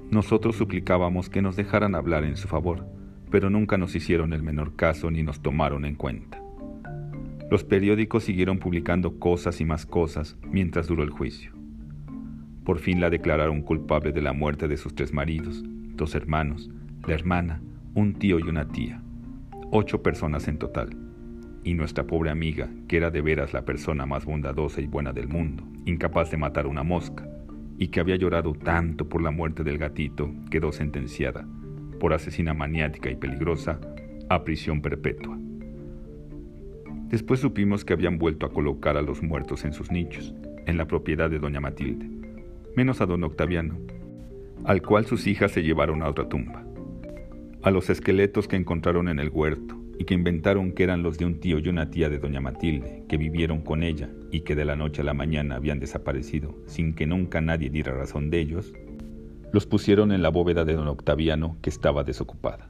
Nosotros 0.09 0.55
suplicábamos 0.55 1.29
que 1.29 1.41
nos 1.41 1.55
dejaran 1.55 1.95
hablar 1.95 2.23
en 2.23 2.37
su 2.37 2.47
favor, 2.47 2.87
pero 3.29 3.49
nunca 3.49 3.77
nos 3.77 3.95
hicieron 3.95 4.33
el 4.33 4.43
menor 4.43 4.75
caso 4.75 5.11
ni 5.11 5.23
nos 5.23 5.41
tomaron 5.41 5.85
en 5.85 5.95
cuenta. 5.95 6.41
Los 7.49 7.63
periódicos 7.63 8.23
siguieron 8.23 8.59
publicando 8.59 9.19
cosas 9.19 9.59
y 9.61 9.65
más 9.65 9.85
cosas 9.85 10.37
mientras 10.49 10.87
duró 10.87 11.03
el 11.03 11.09
juicio. 11.09 11.51
Por 12.63 12.79
fin 12.79 13.01
la 13.01 13.09
declararon 13.09 13.61
culpable 13.61 14.11
de 14.11 14.21
la 14.21 14.33
muerte 14.33 14.67
de 14.67 14.77
sus 14.77 14.95
tres 14.95 15.13
maridos, 15.13 15.63
dos 15.65 16.15
hermanos, 16.15 16.69
la 17.05 17.13
hermana, 17.13 17.61
un 17.93 18.13
tío 18.13 18.39
y 18.39 18.43
una 18.43 18.67
tía. 18.69 19.01
Ocho 19.71 20.01
personas 20.01 20.47
en 20.47 20.57
total 20.57 21.02
y 21.63 21.73
nuestra 21.73 22.05
pobre 22.05 22.29
amiga, 22.29 22.69
que 22.87 22.97
era 22.97 23.09
de 23.09 23.21
veras 23.21 23.53
la 23.53 23.65
persona 23.65 24.05
más 24.05 24.25
bondadosa 24.25 24.81
y 24.81 24.87
buena 24.87 25.13
del 25.13 25.27
mundo, 25.27 25.63
incapaz 25.85 26.31
de 26.31 26.37
matar 26.37 26.67
una 26.67 26.83
mosca, 26.83 27.27
y 27.77 27.87
que 27.87 27.99
había 27.99 28.15
llorado 28.15 28.53
tanto 28.53 29.09
por 29.09 29.21
la 29.21 29.31
muerte 29.31 29.63
del 29.63 29.77
gatito, 29.77 30.31
quedó 30.51 30.71
sentenciada, 30.71 31.47
por 31.99 32.13
asesina 32.13 32.53
maniática 32.53 33.09
y 33.09 33.15
peligrosa, 33.15 33.79
a 34.29 34.43
prisión 34.43 34.81
perpetua. 34.81 35.37
Después 37.07 37.39
supimos 37.39 37.85
que 37.85 37.93
habían 37.93 38.17
vuelto 38.17 38.45
a 38.45 38.51
colocar 38.51 38.97
a 38.97 39.01
los 39.01 39.21
muertos 39.21 39.65
en 39.65 39.73
sus 39.73 39.91
nichos, 39.91 40.33
en 40.65 40.77
la 40.77 40.87
propiedad 40.87 41.29
de 41.29 41.39
doña 41.39 41.59
Matilde, 41.59 42.09
menos 42.75 43.01
a 43.01 43.05
don 43.05 43.23
Octaviano, 43.23 43.77
al 44.65 44.81
cual 44.81 45.05
sus 45.05 45.27
hijas 45.27 45.51
se 45.51 45.61
llevaron 45.61 46.01
a 46.01 46.09
otra 46.09 46.27
tumba. 46.27 46.65
A 47.61 47.71
los 47.71 47.89
esqueletos 47.89 48.47
que 48.47 48.55
encontraron 48.55 49.07
en 49.09 49.19
el 49.19 49.29
huerto, 49.29 49.82
y 49.97 50.05
que 50.05 50.13
inventaron 50.13 50.71
que 50.71 50.83
eran 50.83 51.03
los 51.03 51.17
de 51.17 51.25
un 51.25 51.39
tío 51.39 51.59
y 51.59 51.69
una 51.69 51.89
tía 51.89 52.09
de 52.09 52.19
doña 52.19 52.41
Matilde, 52.41 53.03
que 53.07 53.17
vivieron 53.17 53.61
con 53.61 53.83
ella 53.83 54.09
y 54.31 54.41
que 54.41 54.55
de 54.55 54.65
la 54.65 54.75
noche 54.75 55.01
a 55.01 55.05
la 55.05 55.13
mañana 55.13 55.55
habían 55.55 55.79
desaparecido 55.79 56.57
sin 56.65 56.93
que 56.93 57.05
nunca 57.05 57.41
nadie 57.41 57.69
diera 57.69 57.93
razón 57.93 58.29
de 58.29 58.39
ellos, 58.39 58.73
los 59.51 59.65
pusieron 59.67 60.11
en 60.11 60.23
la 60.23 60.29
bóveda 60.29 60.65
de 60.65 60.73
don 60.73 60.87
Octaviano 60.87 61.57
que 61.61 61.69
estaba 61.69 62.03
desocupada. 62.03 62.69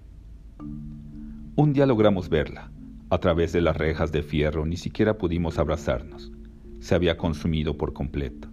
Un 1.56 1.72
día 1.72 1.86
logramos 1.86 2.30
verla. 2.30 2.72
A 3.10 3.20
través 3.20 3.54
de 3.54 3.62
las 3.62 3.78
rejas 3.78 4.12
de 4.12 4.24
fierro 4.24 4.66
ni 4.66 4.76
siquiera 4.76 5.18
pudimos 5.18 5.60
abrazarnos. 5.60 6.32
Se 6.80 6.96
había 6.96 7.16
consumido 7.16 7.78
por 7.78 7.94
completo. 7.94 8.50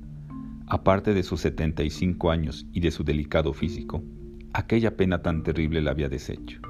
Aparte 0.66 1.14
de 1.14 1.22
sus 1.22 1.40
75 1.40 2.30
años 2.30 2.66
y 2.72 2.80
de 2.80 2.90
su 2.90 3.02
delicado 3.02 3.52
físico, 3.52 4.04
aquella 4.52 4.96
pena 4.96 5.22
tan 5.22 5.42
terrible 5.42 5.80
la 5.80 5.90
había 5.90 6.08
deshecho. 6.08 6.60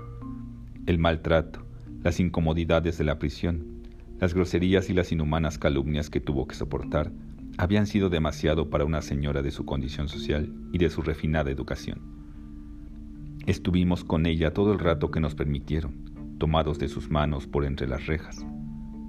El 0.86 0.98
maltrato, 0.98 1.66
las 2.02 2.18
incomodidades 2.18 2.96
de 2.96 3.04
la 3.04 3.18
prisión, 3.18 3.82
las 4.18 4.34
groserías 4.34 4.88
y 4.88 4.94
las 4.94 5.12
inhumanas 5.12 5.58
calumnias 5.58 6.08
que 6.08 6.20
tuvo 6.20 6.46
que 6.46 6.54
soportar 6.54 7.12
habían 7.58 7.86
sido 7.86 8.08
demasiado 8.08 8.70
para 8.70 8.84
una 8.84 9.02
señora 9.02 9.42
de 9.42 9.50
su 9.50 9.66
condición 9.66 10.08
social 10.08 10.52
y 10.72 10.78
de 10.78 10.88
su 10.88 11.02
refinada 11.02 11.50
educación. 11.50 12.00
Estuvimos 13.46 14.04
con 14.04 14.24
ella 14.26 14.54
todo 14.54 14.72
el 14.72 14.78
rato 14.78 15.10
que 15.10 15.20
nos 15.20 15.34
permitieron, 15.34 16.36
tomados 16.38 16.78
de 16.78 16.88
sus 16.88 17.10
manos 17.10 17.46
por 17.46 17.64
entre 17.64 17.86
las 17.86 18.06
rejas. 18.06 18.46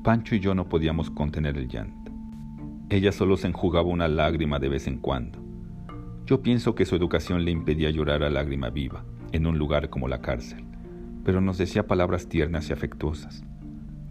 Pancho 0.04 0.36
y 0.36 0.40
yo 0.40 0.54
no 0.54 0.68
podíamos 0.68 1.10
contener 1.12 1.58
el 1.58 1.68
llanto. 1.68 2.12
Ella 2.90 3.12
solo 3.14 3.38
se 3.38 3.48
enjugaba 3.48 3.88
una 3.88 4.10
lágrima 4.10 4.60
de 4.60 4.68
vez 4.68 4.88
en 4.88 4.98
cuando. 4.98 5.40
Yo 6.26 6.42
pienso 6.42 6.76
que 6.76 6.86
su 6.86 6.96
educación 6.96 7.46
le 7.46 7.52
impedía 7.52 7.90
llorar 7.90 8.24
a 8.24 8.30
lágrima 8.30 8.70
viva, 8.70 9.06
en 9.32 9.46
un 9.46 9.58
lugar 9.58 9.90
como 9.90 10.08
la 10.08 10.22
cárcel 10.22 10.71
pero 11.24 11.42
nos 11.42 11.58
decía 11.58 11.88
palabras 11.88 12.28
tiernas 12.28 12.70
y 12.70 12.74
afectuosas, 12.74 13.44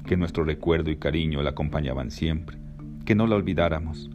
que 0.06 0.16
nuestro 0.16 0.44
recuerdo 0.44 0.90
y 0.90 0.96
cariño 0.96 1.42
la 1.42 1.50
acompañaban 1.50 2.10
siempre, 2.10 2.58
que 3.04 3.14
no 3.14 3.26
la 3.26 3.36
olvidáramos. 3.36 4.10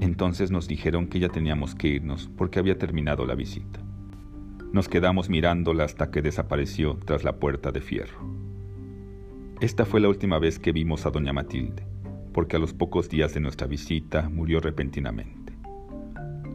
Entonces 0.00 0.50
nos 0.50 0.66
dijeron 0.68 1.06
que 1.06 1.20
ya 1.20 1.28
teníamos 1.28 1.74
que 1.74 1.88
irnos 1.88 2.30
porque 2.36 2.58
había 2.58 2.78
terminado 2.78 3.26
la 3.26 3.34
visita. 3.34 3.80
Nos 4.72 4.88
quedamos 4.88 5.30
mirándola 5.30 5.84
hasta 5.84 6.10
que 6.10 6.20
desapareció 6.20 6.98
tras 7.04 7.22
la 7.22 7.36
puerta 7.36 7.70
de 7.70 7.80
fierro. 7.80 8.18
Esta 9.60 9.84
fue 9.84 10.00
la 10.00 10.08
última 10.08 10.38
vez 10.38 10.58
que 10.58 10.72
vimos 10.72 11.06
a 11.06 11.10
doña 11.10 11.32
Matilde, 11.32 11.86
porque 12.32 12.56
a 12.56 12.58
los 12.58 12.74
pocos 12.74 13.08
días 13.08 13.32
de 13.34 13.40
nuestra 13.40 13.68
visita 13.68 14.28
murió 14.28 14.58
repentinamente. 14.58 15.44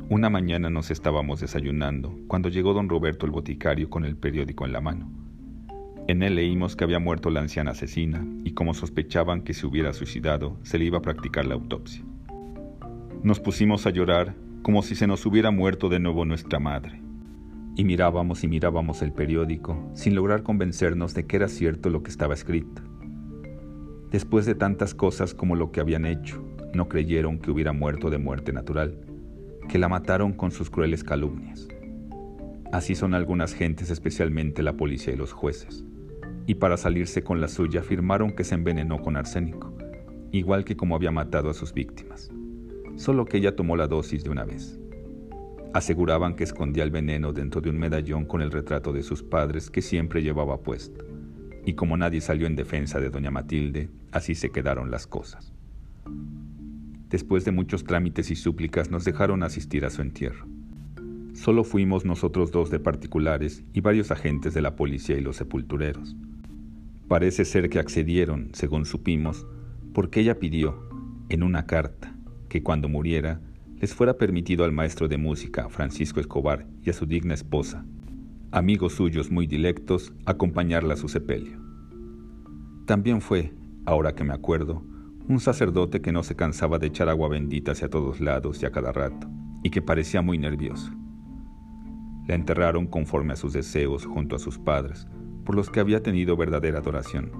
Una 0.09 0.29
mañana 0.29 0.69
nos 0.69 0.91
estábamos 0.91 1.39
desayunando 1.39 2.13
cuando 2.27 2.49
llegó 2.49 2.73
don 2.73 2.89
Roberto 2.89 3.25
el 3.25 3.31
boticario 3.31 3.89
con 3.89 4.05
el 4.05 4.17
periódico 4.17 4.65
en 4.65 4.73
la 4.73 4.81
mano. 4.81 5.09
En 6.09 6.23
él 6.23 6.33
leímos 6.33 6.75
que 6.75 6.83
había 6.83 6.97
muerto 6.97 7.29
la 7.29 7.41
anciana 7.41 7.69
asesina 7.69 8.25
y 8.43 8.53
como 8.53 8.73
sospechaban 8.73 9.43
que 9.43 9.53
se 9.53 9.67
hubiera 9.67 9.93
suicidado, 9.93 10.57
se 10.63 10.79
le 10.79 10.85
iba 10.85 10.97
a 10.97 11.03
practicar 11.03 11.45
la 11.45 11.53
autopsia. 11.53 12.03
Nos 13.21 13.39
pusimos 13.39 13.85
a 13.85 13.91
llorar 13.91 14.33
como 14.63 14.81
si 14.81 14.95
se 14.95 15.05
nos 15.05 15.23
hubiera 15.27 15.51
muerto 15.51 15.87
de 15.87 15.99
nuevo 15.99 16.25
nuestra 16.25 16.57
madre. 16.57 16.99
Y 17.75 17.83
mirábamos 17.83 18.43
y 18.43 18.47
mirábamos 18.47 19.03
el 19.03 19.13
periódico 19.13 19.87
sin 19.93 20.15
lograr 20.15 20.41
convencernos 20.41 21.13
de 21.13 21.27
que 21.27 21.35
era 21.35 21.47
cierto 21.47 21.91
lo 21.91 22.01
que 22.01 22.09
estaba 22.09 22.33
escrito. 22.33 22.81
Después 24.09 24.47
de 24.47 24.55
tantas 24.55 24.95
cosas 24.95 25.35
como 25.35 25.55
lo 25.55 25.71
que 25.71 25.79
habían 25.79 26.07
hecho, 26.07 26.43
no 26.73 26.89
creyeron 26.89 27.37
que 27.37 27.51
hubiera 27.51 27.71
muerto 27.71 28.09
de 28.09 28.17
muerte 28.17 28.51
natural, 28.51 28.99
que 29.67 29.77
la 29.77 29.89
mataron 29.89 30.33
con 30.33 30.49
sus 30.49 30.71
crueles 30.71 31.03
calumnias. 31.03 31.67
Así 32.71 32.95
son 32.95 33.13
algunas 33.13 33.53
gentes, 33.53 33.91
especialmente 33.91 34.63
la 34.63 34.73
policía 34.73 35.13
y 35.13 35.17
los 35.17 35.33
jueces 35.33 35.85
y 36.49 36.55
para 36.55 36.77
salirse 36.77 37.21
con 37.21 37.39
la 37.41 37.47
suya 37.47 37.81
afirmaron 37.81 38.31
que 38.31 38.43
se 38.43 38.55
envenenó 38.55 39.03
con 39.03 39.15
arsénico, 39.15 39.71
igual 40.31 40.65
que 40.65 40.75
como 40.75 40.95
había 40.95 41.11
matado 41.11 41.51
a 41.51 41.53
sus 41.53 41.75
víctimas, 41.75 42.31
solo 42.95 43.25
que 43.25 43.37
ella 43.37 43.55
tomó 43.55 43.77
la 43.77 43.85
dosis 43.85 44.23
de 44.23 44.31
una 44.31 44.45
vez. 44.45 44.79
Aseguraban 45.75 46.35
que 46.35 46.45
escondía 46.45 46.83
el 46.83 46.89
veneno 46.89 47.33
dentro 47.33 47.61
de 47.61 47.69
un 47.69 47.77
medallón 47.77 48.25
con 48.25 48.41
el 48.41 48.49
retrato 48.49 48.91
de 48.93 49.03
sus 49.03 49.21
padres 49.21 49.69
que 49.69 49.83
siempre 49.83 50.23
llevaba 50.23 50.63
puesto, 50.63 51.05
y 51.67 51.75
como 51.75 51.97
nadie 51.97 52.19
salió 52.19 52.47
en 52.47 52.55
defensa 52.55 52.99
de 52.99 53.11
doña 53.11 53.29
Matilde, 53.29 53.91
así 54.11 54.33
se 54.33 54.49
quedaron 54.49 54.89
las 54.89 55.05
cosas. 55.05 55.53
Después 57.09 57.45
de 57.45 57.51
muchos 57.51 57.83
trámites 57.83 58.31
y 58.31 58.35
súplicas 58.35 58.89
nos 58.89 59.05
dejaron 59.05 59.43
asistir 59.43 59.85
a 59.85 59.91
su 59.91 60.01
entierro. 60.01 60.47
Solo 61.35 61.63
fuimos 61.63 62.05
nosotros 62.05 62.49
dos 62.49 62.71
de 62.71 62.79
particulares 62.79 63.63
y 63.71 63.81
varios 63.81 64.09
agentes 64.09 64.55
de 64.55 64.63
la 64.63 64.75
policía 64.75 65.15
y 65.15 65.21
los 65.21 65.35
sepultureros. 65.35 66.15
Parece 67.09 67.43
ser 67.43 67.69
que 67.69 67.79
accedieron, 67.79 68.51
según 68.53 68.85
supimos, 68.85 69.47
porque 69.95 70.19
ella 70.19 70.37
pidió, 70.37 70.87
en 71.29 71.41
una 71.41 71.65
carta, 71.65 72.15
que 72.49 72.61
cuando 72.61 72.87
muriera 72.87 73.41
les 73.81 73.95
fuera 73.95 74.19
permitido 74.19 74.63
al 74.63 74.71
maestro 74.71 75.07
de 75.07 75.17
música, 75.17 75.69
Francisco 75.69 76.19
Escobar, 76.19 76.67
y 76.83 76.91
a 76.91 76.93
su 76.93 77.07
digna 77.07 77.33
esposa, 77.33 77.83
amigos 78.51 78.93
suyos 78.93 79.31
muy 79.31 79.47
dilectos, 79.47 80.13
acompañarla 80.27 80.93
a 80.93 80.97
su 80.97 81.09
sepelio. 81.09 81.59
También 82.85 83.21
fue, 83.21 83.53
ahora 83.85 84.13
que 84.13 84.23
me 84.23 84.35
acuerdo, 84.35 84.83
un 85.27 85.39
sacerdote 85.39 86.01
que 86.01 86.11
no 86.11 86.21
se 86.21 86.35
cansaba 86.35 86.77
de 86.77 86.87
echar 86.87 87.09
agua 87.09 87.27
bendita 87.27 87.71
hacia 87.71 87.89
todos 87.89 88.19
lados 88.19 88.61
y 88.61 88.67
a 88.67 88.71
cada 88.71 88.91
rato, 88.91 89.27
y 89.63 89.71
que 89.71 89.81
parecía 89.81 90.21
muy 90.21 90.37
nervioso. 90.37 90.91
La 92.27 92.35
enterraron 92.35 92.85
conforme 92.85 93.33
a 93.33 93.35
sus 93.35 93.53
deseos 93.53 94.05
junto 94.05 94.35
a 94.35 94.39
sus 94.39 94.59
padres, 94.59 95.07
por 95.49 95.55
los 95.55 95.71
que 95.71 95.79
había 95.79 96.03
tenido 96.03 96.37
verdadera 96.37 96.77
adoración. 96.77 97.31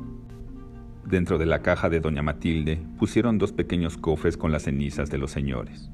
Dentro 1.06 1.38
de 1.38 1.45
la 1.45 1.62
caja 1.62 1.91
de 1.91 2.00
doña 2.00 2.24
Matilde 2.24 2.82
pusieron 2.98 3.38
dos 3.38 3.52
pequeños 3.52 3.98
cofres 3.98 4.36
con 4.36 4.52
las 4.52 4.63
cenizas 4.63 5.12
de 5.12 5.19
los 5.19 5.30
señores. 5.30 5.91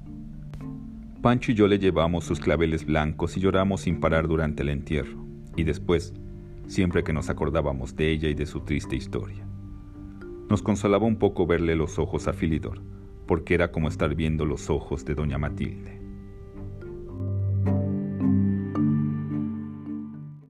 Pancho 1.21 1.51
y 1.51 1.55
yo 1.55 1.67
le 1.67 1.77
llevamos 1.77 2.23
sus 2.23 2.39
claveles 2.39 2.85
blancos 2.85 3.35
y 3.35 3.41
lloramos 3.41 3.81
sin 3.81 3.99
parar 3.99 4.29
durante 4.29 4.63
el 4.63 4.69
entierro, 4.69 5.25
y 5.57 5.63
después, 5.63 6.13
siempre 6.67 7.03
que 7.03 7.11
nos 7.11 7.29
acordábamos 7.29 7.97
de 7.97 8.11
ella 8.11 8.29
y 8.29 8.33
de 8.33 8.45
su 8.45 8.61
triste 8.61 8.95
historia. 8.95 9.45
Nos 10.49 10.61
consolaba 10.61 11.05
un 11.05 11.17
poco 11.17 11.45
verle 11.45 11.75
los 11.75 11.99
ojos 11.99 12.29
a 12.29 12.33
Filidor, 12.33 12.81
porque 13.27 13.55
era 13.55 13.73
como 13.73 13.89
estar 13.89 14.15
viendo 14.15 14.45
los 14.45 14.69
ojos 14.69 15.03
de 15.03 15.15
doña 15.15 15.37
Matilde. 15.37 15.94